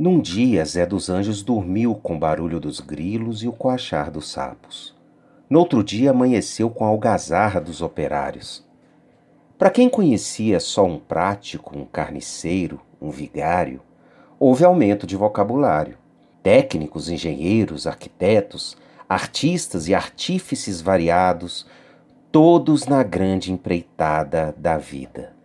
Num 0.00 0.18
dia, 0.18 0.64
Zé 0.64 0.86
dos 0.86 1.10
Anjos 1.10 1.42
dormiu 1.42 1.94
com 1.94 2.16
o 2.16 2.18
barulho 2.18 2.58
dos 2.58 2.80
grilos 2.80 3.42
e 3.42 3.48
o 3.48 3.52
coachar 3.52 4.10
dos 4.10 4.30
sapos. 4.30 4.96
No 5.46 5.58
outro 5.58 5.84
dia, 5.84 6.10
amanheceu 6.10 6.70
com 6.70 6.86
a 6.86 6.88
algazarra 6.88 7.60
dos 7.60 7.82
operários. 7.82 8.66
Para 9.58 9.68
quem 9.68 9.90
conhecia 9.90 10.58
só 10.58 10.86
um 10.86 10.98
prático, 10.98 11.78
um 11.78 11.84
carniceiro, 11.84 12.80
um 12.98 13.10
vigário, 13.10 13.82
houve 14.38 14.64
aumento 14.64 15.06
de 15.06 15.16
vocabulário. 15.16 15.98
Técnicos, 16.42 17.10
engenheiros, 17.10 17.86
arquitetos, 17.86 18.78
artistas 19.06 19.86
e 19.86 19.94
artífices 19.94 20.80
variados, 20.80 21.66
todos 22.32 22.86
na 22.86 23.02
grande 23.02 23.52
empreitada 23.52 24.54
da 24.56 24.78
vida. 24.78 25.36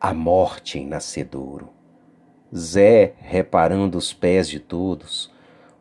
A 0.00 0.14
morte 0.14 0.78
em 0.78 0.86
nascedouro. 0.86 1.79
Zé, 2.56 3.14
reparando 3.20 3.96
os 3.96 4.12
pés 4.12 4.48
de 4.48 4.58
todos, 4.58 5.30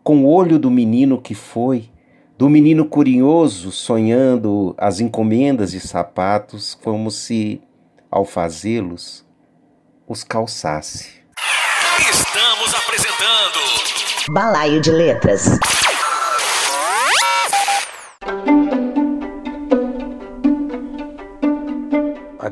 com 0.03 0.23
o 0.23 0.29
olho 0.31 0.59
do 0.59 0.69
menino 0.69 1.21
que 1.21 1.33
foi, 1.33 1.89
do 2.37 2.49
menino 2.49 2.85
curioso 2.85 3.71
sonhando 3.71 4.75
as 4.77 4.99
encomendas 4.99 5.71
de 5.71 5.79
sapatos, 5.79 6.73
como 6.73 7.11
se, 7.11 7.61
ao 8.09 8.23
fazê-los, 8.23 9.25
os 10.07 10.23
calçasse. 10.23 11.19
Estamos 11.99 12.73
apresentando 12.73 13.59
Balaio 14.31 14.79
de 14.79 14.91
Letras. 14.91 15.59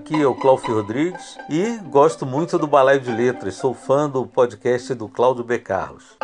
Aqui 0.07 0.21
é 0.21 0.25
o 0.25 0.33
Cláudio 0.33 0.73
Rodrigues 0.73 1.37
e 1.49 1.77
gosto 1.89 2.25
muito 2.25 2.57
do 2.57 2.65
Balaio 2.65 3.01
de 3.01 3.11
Letras. 3.11 3.55
Sou 3.55 3.73
fã 3.73 4.09
do 4.09 4.25
podcast 4.25 4.93
do 4.93 5.09
Cláudio 5.09 5.43
B. 5.43 5.59
Carlos. 5.59 6.15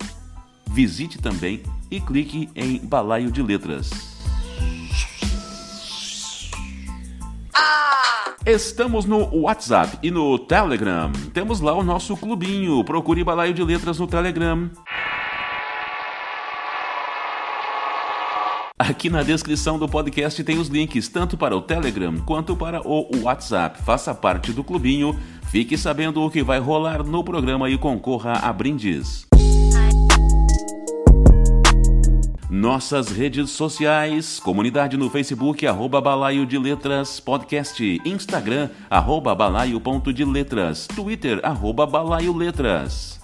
visite 0.71 1.19
também 1.19 1.63
e 1.91 2.01
clique 2.01 2.51
em 2.55 2.79
Balaio 2.79 3.31
de 3.31 3.43
Letras. 3.43 4.15
Estamos 8.47 9.07
no 9.07 9.35
WhatsApp 9.35 9.99
e 10.03 10.11
no 10.11 10.39
Telegram. 10.39 11.11
Temos 11.33 11.61
lá 11.61 11.73
o 11.73 11.83
nosso 11.83 12.15
clubinho. 12.15 12.85
Procure 12.85 13.25
Balaio 13.25 13.55
de 13.55 13.65
Letras 13.65 13.99
no 13.99 14.07
Telegram. 14.07 14.71
Aqui 18.77 19.09
na 19.09 19.23
descrição 19.23 19.79
do 19.79 19.89
podcast 19.89 20.43
tem 20.43 20.59
os 20.59 20.67
links 20.67 21.09
tanto 21.09 21.37
para 21.37 21.57
o 21.57 21.63
Telegram 21.63 22.13
quanto 22.19 22.57
para 22.57 22.85
o 22.85 23.09
WhatsApp. 23.23 23.81
Faça 23.81 24.13
parte 24.13 24.53
do 24.53 24.65
clubinho, 24.65 25.17
fique 25.49 25.79
sabendo 25.79 26.21
o 26.21 26.29
que 26.29 26.43
vai 26.43 26.59
rolar 26.59 27.05
no 27.05 27.23
programa 27.23 27.71
e 27.71 27.79
concorra 27.79 28.33
a 28.33 28.53
brindes. 28.53 29.29
Nossas 32.51 33.11
redes 33.11 33.51
sociais, 33.51 34.41
comunidade 34.41 34.97
no 34.97 35.09
Facebook, 35.09 35.65
arroba 35.65 36.01
balaio 36.01 36.45
de 36.45 36.59
letras, 36.59 37.21
podcast, 37.21 37.81
Instagram, 38.05 38.71
arroba 38.91 39.37
balaio.de 39.37 40.25
letras, 40.25 40.89
Twitter, 40.89 41.39
arroba 41.45 41.87
balaio 41.87 42.37
letras. 42.37 43.24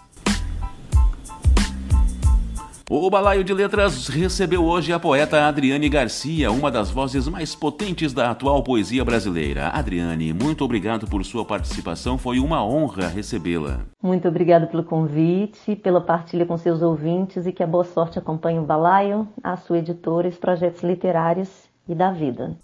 O 2.93 3.09
Balaio 3.09 3.45
de 3.45 3.55
Letras 3.55 4.09
recebeu 4.09 4.65
hoje 4.65 4.93
a 4.93 4.99
poeta 4.99 5.47
Adriane 5.47 5.89
Garcia, 5.89 6.51
uma 6.51 6.73
das 6.73 6.91
vozes 6.91 7.29
mais 7.29 7.55
potentes 7.55 8.13
da 8.13 8.33
atual 8.33 8.65
poesia 8.65 9.05
brasileira. 9.05 9.69
Adriane, 9.69 10.33
muito 10.33 10.65
obrigado 10.65 11.07
por 11.07 11.25
sua 11.25 11.45
participação, 11.45 12.19
foi 12.19 12.41
uma 12.41 12.67
honra 12.67 13.07
recebê-la. 13.07 13.83
Muito 14.03 14.27
obrigado 14.27 14.67
pelo 14.67 14.83
convite, 14.83 15.77
pela 15.77 16.01
partilha 16.01 16.45
com 16.45 16.57
seus 16.59 16.83
ouvintes 16.83 17.47
e 17.47 17.53
que 17.53 17.63
a 17.63 17.67
boa 17.67 17.85
sorte 17.85 18.19
acompanhe 18.19 18.59
o 18.59 18.65
Balaio, 18.65 19.29
a 19.41 19.57
sua 19.57 19.79
editora, 19.79 20.27
os 20.27 20.37
projetos 20.37 20.83
literários 20.83 21.49
e 21.89 21.95
da 21.95 22.11
vida. 22.11 22.57